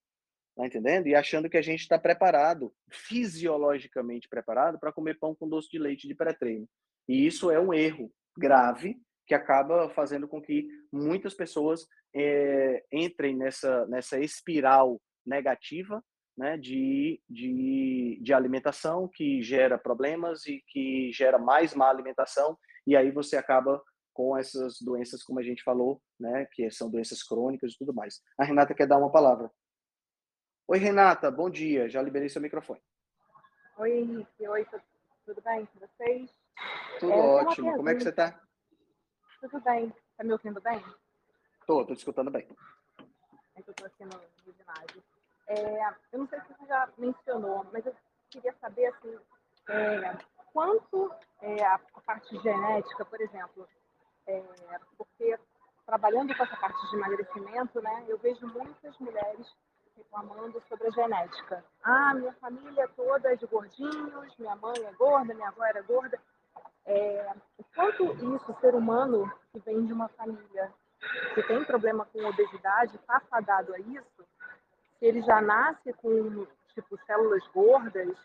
tá 0.56 0.66
entendendo? 0.66 1.08
E 1.08 1.16
achando 1.16 1.50
que 1.50 1.58
a 1.58 1.62
gente 1.62 1.82
está 1.82 1.98
preparado, 1.98 2.74
fisiologicamente 2.90 4.28
preparado, 4.28 4.80
para 4.80 4.92
comer 4.92 5.18
pão 5.20 5.36
com 5.36 5.48
doce 5.48 5.70
de 5.70 5.80
leite 5.80 6.08
de 6.08 6.16
pré-treino. 6.16 6.68
E 7.08 7.26
isso 7.26 7.50
é 7.50 7.60
um 7.60 7.74
erro 7.74 8.12
grave 8.38 8.98
que 9.26 9.34
acaba 9.34 9.90
fazendo 9.90 10.28
com 10.28 10.42
que 10.42 10.68
muitas 10.92 11.34
pessoas 11.34 11.88
é, 12.16 12.84
entrem 12.92 13.36
nessa, 13.36 13.86
nessa 13.88 14.20
espiral 14.20 15.02
negativa 15.26 16.02
né, 16.38 16.56
de, 16.58 17.20
de, 17.28 18.20
de 18.22 18.34
alimentação 18.34 19.10
que 19.12 19.42
gera 19.42 19.78
problemas 19.78 20.46
e 20.46 20.64
que 20.68 21.12
gera 21.12 21.40
mais 21.40 21.74
má 21.74 21.90
alimentação, 21.90 22.58
e 22.86 22.96
aí 22.96 23.12
você 23.12 23.36
acaba 23.36 23.82
com 24.18 24.36
essas 24.36 24.82
doenças, 24.82 25.22
como 25.22 25.40
a 25.40 25.44
gente 25.44 25.62
falou, 25.62 26.02
né, 26.20 26.48
que 26.52 26.72
são 26.72 26.90
doenças 26.90 27.22
crônicas 27.22 27.74
e 27.74 27.78
tudo 27.78 27.94
mais. 27.94 28.20
A 28.36 28.44
Renata 28.44 28.74
quer 28.74 28.88
dar 28.88 28.98
uma 28.98 29.12
palavra. 29.12 29.52
Oi, 30.68 30.80
Renata, 30.80 31.30
bom 31.30 31.52
dia. 31.52 31.88
Já 31.88 32.02
liberei 32.02 32.28
seu 32.28 32.42
microfone. 32.42 32.82
Oi, 33.78 33.92
Henrique. 33.92 34.48
Oi, 34.48 34.66
tudo 35.24 35.40
bem 35.44 35.68
com 35.68 35.80
vocês? 35.80 36.32
Tudo 37.00 37.14
é, 37.14 37.16
ótimo. 37.16 37.76
Como 37.76 37.90
é 37.90 37.94
que 37.94 38.02
você 38.02 38.10
está? 38.10 38.42
Tudo 39.40 39.62
bem. 39.62 39.94
Está 40.10 40.24
me 40.24 40.32
ouvindo 40.32 40.60
bem? 40.62 40.84
Estou, 41.60 41.82
estou 41.82 41.96
te 41.96 42.00
escutando 42.00 42.32
bem. 42.32 42.48
É 43.56 43.62
que 43.62 43.70
eu 43.70 43.72
estou 43.72 43.86
aqui 43.86 44.04
no, 44.04 44.20
no 44.48 44.54
ginásio. 44.54 45.04
É, 45.48 45.96
eu 46.12 46.20
não 46.20 46.28
sei 46.28 46.42
se 46.42 46.48
você 46.48 46.66
já 46.66 46.90
mencionou, 46.98 47.68
mas 47.72 47.86
eu 47.86 47.96
queria 48.32 48.54
saber 48.60 48.88
assim, 48.88 49.16
é, 49.70 50.18
quanto 50.52 51.14
é, 51.40 51.64
a, 51.64 51.76
a, 51.76 52.02
parte 52.02 52.36
genética, 52.40 53.06
por 53.06 53.22
exemplo, 53.22 53.70
é, 54.28 54.44
porque 54.98 55.40
trabalhando 55.86 56.36
com 56.36 56.44
essa 56.44 56.58
parte 56.58 56.90
de 56.90 56.96
emagrecimento, 56.96 57.82
né, 57.82 58.06
eu 58.08 58.18
vejo 58.18 58.46
muitas 58.48 58.98
mulheres 59.00 59.48
reclamando 59.96 60.62
sobre 60.68 60.88
a 60.88 60.92
genética. 60.92 61.64
Ah, 61.82 62.14
minha 62.14 62.34
família 62.34 62.88
toda 62.96 63.32
é 63.32 63.36
de 63.36 63.46
gordinhos, 63.48 64.38
minha 64.38 64.56
mãe 64.58 64.76
é 64.86 64.92
gorda, 64.94 65.34
minha 65.34 65.48
avó 65.48 65.64
era 65.66 65.82
gorda. 65.82 66.20
É, 66.86 67.34
o 67.58 67.64
quanto 67.76 68.04
isso, 68.36 68.58
ser 68.62 68.76
humano 68.76 69.32
que 69.52 69.60
vem 69.60 69.86
de 69.86 69.94
uma 69.94 70.08
família 70.10 70.72
que 71.34 71.44
tem 71.44 71.64
problema 71.64 72.06
com 72.06 72.26
obesidade, 72.26 72.96
está 72.96 73.20
fadado 73.22 73.74
a 73.74 73.80
isso, 73.80 74.28
se 75.00 75.06
ele 75.06 75.22
já 75.22 75.42
nasce 75.42 75.94
com 75.94 76.46
tipo 76.74 76.98
células 77.06 77.46
gordas, 77.48 78.16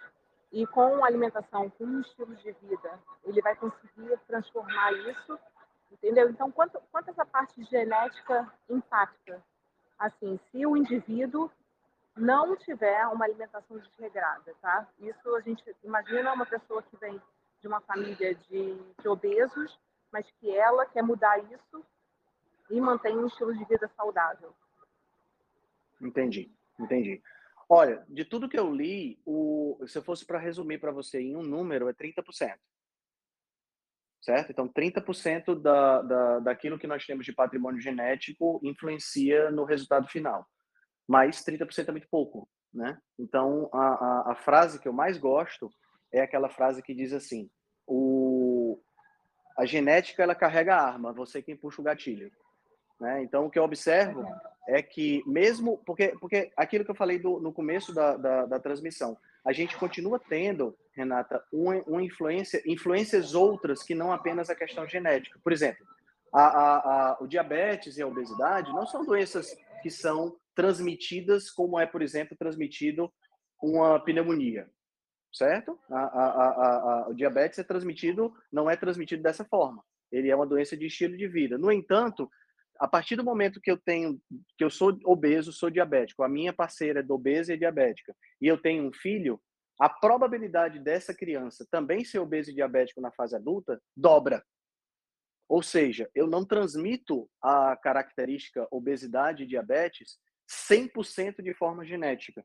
e 0.52 0.66
com 0.66 1.02
alimentação, 1.02 1.70
com 1.70 1.84
um 1.84 2.00
estilo 2.02 2.34
de 2.36 2.52
vida, 2.52 3.00
ele 3.24 3.40
vai 3.40 3.56
conseguir 3.56 4.18
transformar 4.26 4.92
isso, 4.92 5.38
entendeu? 5.92 6.30
Então, 6.30 6.50
quanto, 6.50 6.80
quanto 6.90 7.10
essa 7.10 7.24
parte 7.24 7.62
genética 7.64 8.52
impacta? 8.68 9.42
Assim, 9.98 10.38
se 10.50 10.66
o 10.66 10.76
indivíduo 10.76 11.50
não 12.16 12.56
tiver 12.56 13.06
uma 13.06 13.24
alimentação 13.24 13.78
desregrada, 13.78 14.54
tá? 14.60 14.86
Isso 14.98 15.34
a 15.34 15.40
gente 15.40 15.62
imagina 15.84 16.32
uma 16.32 16.46
pessoa 16.46 16.82
que 16.82 16.96
vem 16.96 17.20
de 17.60 17.68
uma 17.68 17.80
família 17.80 18.34
de, 18.34 18.74
de 19.00 19.08
obesos, 19.08 19.78
mas 20.10 20.26
que 20.40 20.50
ela 20.50 20.84
quer 20.84 21.02
mudar 21.02 21.38
isso 21.38 21.84
e 22.70 22.80
mantém 22.80 23.16
um 23.16 23.26
estilo 23.26 23.54
de 23.56 23.64
vida 23.64 23.90
saudável. 23.96 24.52
Entendi, 26.00 26.50
entendi. 26.78 27.22
Olha, 27.68 28.04
de 28.08 28.24
tudo 28.24 28.48
que 28.48 28.58
eu 28.58 28.70
li, 28.74 29.18
o, 29.24 29.78
se 29.86 29.96
eu 29.96 30.02
fosse 30.02 30.26
para 30.26 30.38
resumir 30.38 30.78
para 30.78 30.90
você 30.90 31.20
em 31.20 31.36
um 31.36 31.42
número, 31.42 31.88
é 31.88 31.94
30%. 31.94 32.58
Certo? 34.22 34.52
Então, 34.52 34.68
30% 34.68 35.60
da, 35.60 36.00
da, 36.02 36.38
daquilo 36.38 36.78
que 36.78 36.86
nós 36.86 37.04
temos 37.04 37.26
de 37.26 37.32
patrimônio 37.32 37.80
genético 37.80 38.60
influencia 38.62 39.50
no 39.50 39.64
resultado 39.64 40.06
final. 40.06 40.46
Mas 41.08 41.44
30% 41.44 41.88
é 41.88 41.90
muito 41.90 42.08
pouco, 42.08 42.48
né? 42.72 42.96
Então, 43.18 43.68
a, 43.72 43.78
a, 43.78 44.32
a 44.32 44.34
frase 44.36 44.78
que 44.78 44.86
eu 44.86 44.92
mais 44.92 45.18
gosto 45.18 45.68
é 46.12 46.20
aquela 46.20 46.48
frase 46.48 46.82
que 46.82 46.94
diz 46.94 47.12
assim: 47.12 47.50
o, 47.86 48.80
a 49.58 49.64
genética 49.64 50.22
ela 50.22 50.34
carrega 50.34 50.76
a 50.76 50.86
arma, 50.86 51.12
você 51.12 51.42
quem 51.42 51.56
puxa 51.56 51.80
o 51.80 51.84
gatilho. 51.84 52.30
Né? 53.00 53.22
Então, 53.24 53.46
o 53.46 53.50
que 53.50 53.58
eu 53.58 53.64
observo 53.64 54.24
é 54.68 54.80
que 54.80 55.22
mesmo 55.26 55.78
porque 55.84 56.14
porque 56.20 56.52
aquilo 56.56 56.84
que 56.84 56.90
eu 56.90 56.94
falei 56.94 57.18
do, 57.18 57.40
no 57.40 57.52
começo 57.52 57.92
da, 57.92 58.16
da, 58.16 58.46
da, 58.46 58.60
transmissão, 58.60 59.18
a 59.44 59.52
gente 59.52 59.76
continua 59.76 60.18
tendo, 60.18 60.76
Renata, 60.94 61.42
uma, 61.52 61.76
uma 61.82 62.02
influência, 62.02 62.62
influências 62.66 63.34
outras 63.34 63.82
que 63.82 63.94
não 63.94 64.12
apenas 64.12 64.50
a 64.50 64.54
questão 64.54 64.86
genética. 64.86 65.40
Por 65.42 65.52
exemplo, 65.52 65.86
a, 66.32 66.42
a, 66.42 66.76
a, 66.76 67.18
o 67.20 67.26
diabetes 67.26 67.96
e 67.96 68.02
a 68.02 68.06
obesidade 68.06 68.72
não 68.72 68.86
são 68.86 69.04
doenças 69.04 69.54
que 69.82 69.90
são 69.90 70.36
transmitidas 70.54 71.50
como 71.50 71.78
é, 71.78 71.86
por 71.86 72.02
exemplo, 72.02 72.36
transmitido 72.36 73.12
uma 73.60 73.98
pneumonia 74.00 74.68
certo? 75.32 75.78
O 77.08 77.14
diabetes 77.14 77.58
é 77.58 77.64
transmitido, 77.64 78.34
não 78.52 78.68
é 78.68 78.76
transmitido 78.76 79.22
dessa 79.22 79.44
forma. 79.44 79.82
Ele 80.10 80.28
é 80.28 80.36
uma 80.36 80.46
doença 80.46 80.76
de 80.76 80.86
estilo 80.86 81.16
de 81.16 81.26
vida. 81.26 81.56
No 81.56 81.72
entanto, 81.72 82.30
a 82.82 82.88
partir 82.88 83.14
do 83.14 83.22
momento 83.22 83.60
que 83.60 83.70
eu 83.70 83.78
tenho, 83.78 84.20
que 84.58 84.64
eu 84.64 84.68
sou 84.68 84.98
obeso, 85.04 85.52
sou 85.52 85.70
diabético, 85.70 86.24
a 86.24 86.28
minha 86.28 86.52
parceira 86.52 86.98
é 86.98 87.12
obesa 87.12 87.54
e 87.54 87.56
diabética, 87.56 88.12
e 88.40 88.48
eu 88.48 88.60
tenho 88.60 88.84
um 88.84 88.92
filho, 88.92 89.40
a 89.78 89.88
probabilidade 89.88 90.80
dessa 90.80 91.14
criança 91.14 91.64
também 91.70 92.04
ser 92.04 92.18
obeso 92.18 92.50
e 92.50 92.54
diabético 92.54 93.00
na 93.00 93.12
fase 93.12 93.36
adulta 93.36 93.80
dobra. 93.96 94.44
Ou 95.48 95.62
seja, 95.62 96.10
eu 96.12 96.26
não 96.26 96.44
transmito 96.44 97.30
a 97.40 97.76
característica 97.76 98.66
obesidade 98.68 99.44
e 99.44 99.46
diabetes 99.46 100.18
100% 100.68 101.40
de 101.40 101.54
forma 101.54 101.86
genética. 101.86 102.44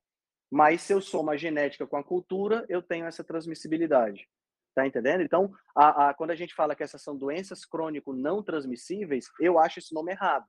Mas 0.52 0.84
se 0.84 0.94
eu 0.94 1.02
somo 1.02 1.32
a 1.32 1.38
genética 1.38 1.88
com 1.88 1.98
a 1.98 2.04
cultura, 2.04 2.64
eu 2.70 2.84
tenho 2.84 3.08
essa 3.08 3.24
transmissibilidade. 3.24 4.30
Tá 4.78 4.86
entendendo? 4.86 5.24
Então, 5.24 5.52
a, 5.76 6.10
a, 6.10 6.14
quando 6.14 6.30
a 6.30 6.36
gente 6.36 6.54
fala 6.54 6.76
que 6.76 6.84
essas 6.84 7.02
são 7.02 7.18
doenças 7.18 7.66
crônico 7.66 8.14
não 8.14 8.44
transmissíveis, 8.44 9.26
eu 9.40 9.58
acho 9.58 9.80
esse 9.80 9.92
nome 9.92 10.12
errado. 10.12 10.46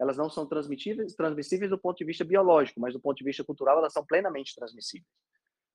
Elas 0.00 0.16
não 0.16 0.28
são 0.28 0.48
transmissíveis, 0.48 1.14
transmissíveis 1.14 1.70
do 1.70 1.78
ponto 1.78 1.96
de 1.96 2.04
vista 2.04 2.24
biológico, 2.24 2.80
mas 2.80 2.92
do 2.92 3.00
ponto 3.00 3.16
de 3.18 3.22
vista 3.22 3.44
cultural, 3.44 3.78
elas 3.78 3.92
são 3.92 4.04
plenamente 4.04 4.52
transmissíveis. 4.52 5.06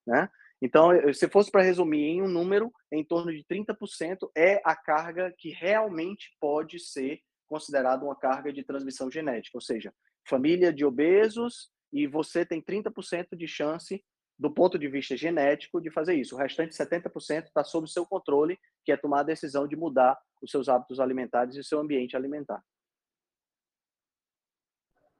Né? 0.05 0.29
Então, 0.61 0.89
se 1.13 1.29
fosse 1.29 1.49
para 1.49 1.61
resumir 1.61 2.03
em 2.03 2.21
um 2.21 2.27
número, 2.27 2.73
em 2.91 3.05
torno 3.05 3.31
de 3.31 3.41
30% 3.45 4.29
é 4.35 4.61
a 4.65 4.75
carga 4.75 5.33
que 5.37 5.51
realmente 5.51 6.35
pode 6.41 6.81
ser 6.81 7.21
considerada 7.47 8.03
uma 8.03 8.17
carga 8.17 8.51
de 8.51 8.65
transmissão 8.65 9.09
genética, 9.09 9.57
ou 9.57 9.61
seja, 9.61 9.93
família 10.27 10.73
de 10.73 10.83
obesos 10.83 11.71
e 11.93 12.05
você 12.05 12.45
tem 12.45 12.61
30% 12.61 13.37
de 13.37 13.47
chance, 13.47 14.03
do 14.37 14.51
ponto 14.51 14.77
de 14.77 14.87
vista 14.87 15.15
genético, 15.15 15.81
de 15.81 15.91
fazer 15.91 16.15
isso. 16.15 16.35
O 16.35 16.37
restante 16.37 16.73
70% 16.73 17.45
está 17.45 17.63
sob 17.63 17.85
o 17.85 17.87
seu 17.87 18.05
controle, 18.05 18.59
que 18.83 18.91
é 18.91 18.97
tomar 18.97 19.21
a 19.21 19.23
decisão 19.23 19.67
de 19.67 19.75
mudar 19.75 20.19
os 20.41 20.51
seus 20.51 20.67
hábitos 20.67 20.99
alimentares 20.99 21.55
e 21.55 21.59
o 21.59 21.63
seu 21.63 21.79
ambiente 21.79 22.15
alimentar. 22.15 22.61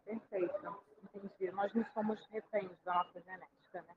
Perfeito. 0.05 0.83
Entendi. 1.13 1.51
Nós 1.51 1.73
não 1.73 1.85
somos 1.93 2.19
reféns 2.31 2.71
da 2.83 2.93
nossa 2.93 3.21
genética, 3.21 3.81
né? 3.81 3.95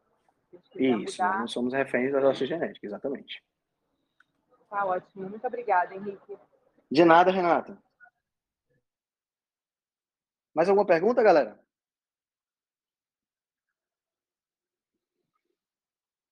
Isso, 0.75 1.23
mudar... 1.23 1.31
nós 1.31 1.41
não 1.41 1.49
somos 1.49 1.73
reféns 1.73 2.13
da 2.13 2.21
nossa 2.21 2.47
genética, 2.47 2.87
exatamente. 2.87 3.43
Tá 4.69 4.85
ótimo. 4.85 5.29
Muito 5.29 5.47
obrigada, 5.47 5.95
Henrique. 5.95 6.39
De 6.91 7.05
nada, 7.05 7.31
Renata. 7.31 7.77
Mais 10.55 10.69
alguma 10.69 10.87
pergunta, 10.87 11.23
galera? 11.23 11.59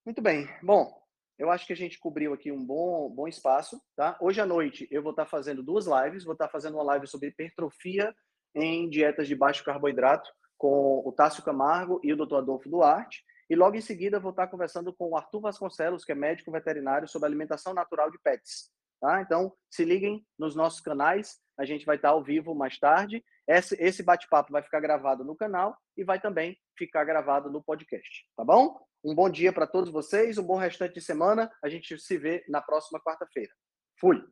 Muito 0.05 0.21
bem. 0.21 0.47
Bom, 0.61 0.95
eu 1.35 1.49
acho 1.49 1.65
que 1.65 1.73
a 1.73 1.75
gente 1.75 1.97
cobriu 1.97 2.31
aqui 2.31 2.51
um 2.51 2.63
bom, 2.63 3.09
bom 3.09 3.27
espaço, 3.27 3.81
tá? 3.95 4.15
Hoje 4.21 4.39
à 4.39 4.45
noite 4.45 4.87
eu 4.91 5.01
vou 5.01 5.09
estar 5.09 5.25
fazendo 5.25 5.63
duas 5.63 5.87
lives. 5.87 6.23
Vou 6.23 6.33
estar 6.33 6.47
fazendo 6.47 6.75
uma 6.75 6.83
live 6.83 7.07
sobre 7.07 7.29
hipertrofia 7.29 8.15
em 8.53 8.87
dietas 8.87 9.27
de 9.27 9.35
baixo 9.35 9.63
carboidrato 9.63 10.29
com 10.59 11.01
o 11.03 11.11
Tássio 11.11 11.43
Camargo 11.43 11.99
e 12.03 12.13
o 12.13 12.15
Dr. 12.15 12.35
Adolfo 12.35 12.69
Duarte. 12.69 13.23
E 13.49 13.55
logo 13.55 13.75
em 13.75 13.81
seguida 13.81 14.19
vou 14.19 14.29
estar 14.29 14.45
conversando 14.45 14.93
com 14.93 15.09
o 15.09 15.17
Arthur 15.17 15.41
Vasconcelos, 15.41 16.05
que 16.05 16.11
é 16.11 16.15
médico 16.15 16.51
veterinário, 16.51 17.07
sobre 17.07 17.27
alimentação 17.27 17.73
natural 17.73 18.11
de 18.11 18.19
pets. 18.19 18.69
Tá? 19.01 19.21
Então, 19.21 19.51
se 19.71 19.83
liguem 19.83 20.23
nos 20.37 20.55
nossos 20.55 20.81
canais. 20.81 21.39
A 21.57 21.65
gente 21.65 21.83
vai 21.83 21.95
estar 21.95 22.09
ao 22.09 22.23
vivo 22.23 22.53
mais 22.53 22.77
tarde. 22.77 23.25
Esse, 23.47 24.01
bate-papo 24.01 24.51
vai 24.51 24.63
ficar 24.63 24.79
gravado 24.79 25.23
no 25.23 25.35
canal 25.35 25.77
e 25.95 26.03
vai 26.03 26.19
também 26.19 26.57
ficar 26.77 27.03
gravado 27.03 27.51
no 27.51 27.63
podcast. 27.63 28.25
Tá 28.35 28.43
bom? 28.43 28.79
Um 29.03 29.13
bom 29.13 29.29
dia 29.29 29.53
para 29.53 29.67
todos 29.67 29.91
vocês, 29.91 30.37
um 30.37 30.43
bom 30.43 30.57
restante 30.57 30.95
de 30.95 31.01
semana. 31.01 31.51
A 31.63 31.69
gente 31.69 31.97
se 31.99 32.17
vê 32.17 32.43
na 32.49 32.61
próxima 32.61 32.99
quarta-feira. 32.99 33.51
Fui! 33.99 34.23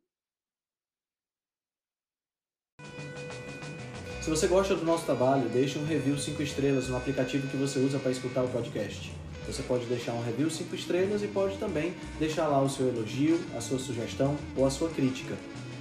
Se 4.23 4.29
você 4.29 4.47
gosta 4.47 4.73
do 4.73 4.85
nosso 4.85 5.05
trabalho, 5.05 5.49
deixe 5.49 5.77
um 5.77 5.85
review 5.85 6.17
5 6.17 6.41
estrelas 6.41 6.87
no 6.87 6.97
aplicativo 6.97 7.47
que 7.49 7.57
você 7.57 7.77
usa 7.79 7.99
para 7.99 8.09
escutar 8.09 8.41
o 8.41 8.49
podcast. 8.49 9.13
Você 9.45 9.61
pode 9.61 9.85
deixar 9.85 10.13
um 10.13 10.23
review 10.23 10.49
5 10.49 10.73
estrelas 10.73 11.21
e 11.21 11.27
pode 11.27 11.59
também 11.59 11.93
deixar 12.17 12.47
lá 12.47 12.61
o 12.61 12.69
seu 12.69 12.87
elogio, 12.87 13.37
a 13.55 13.59
sua 13.59 13.77
sugestão 13.77 14.37
ou 14.55 14.65
a 14.65 14.71
sua 14.71 14.89
crítica. 14.89 15.35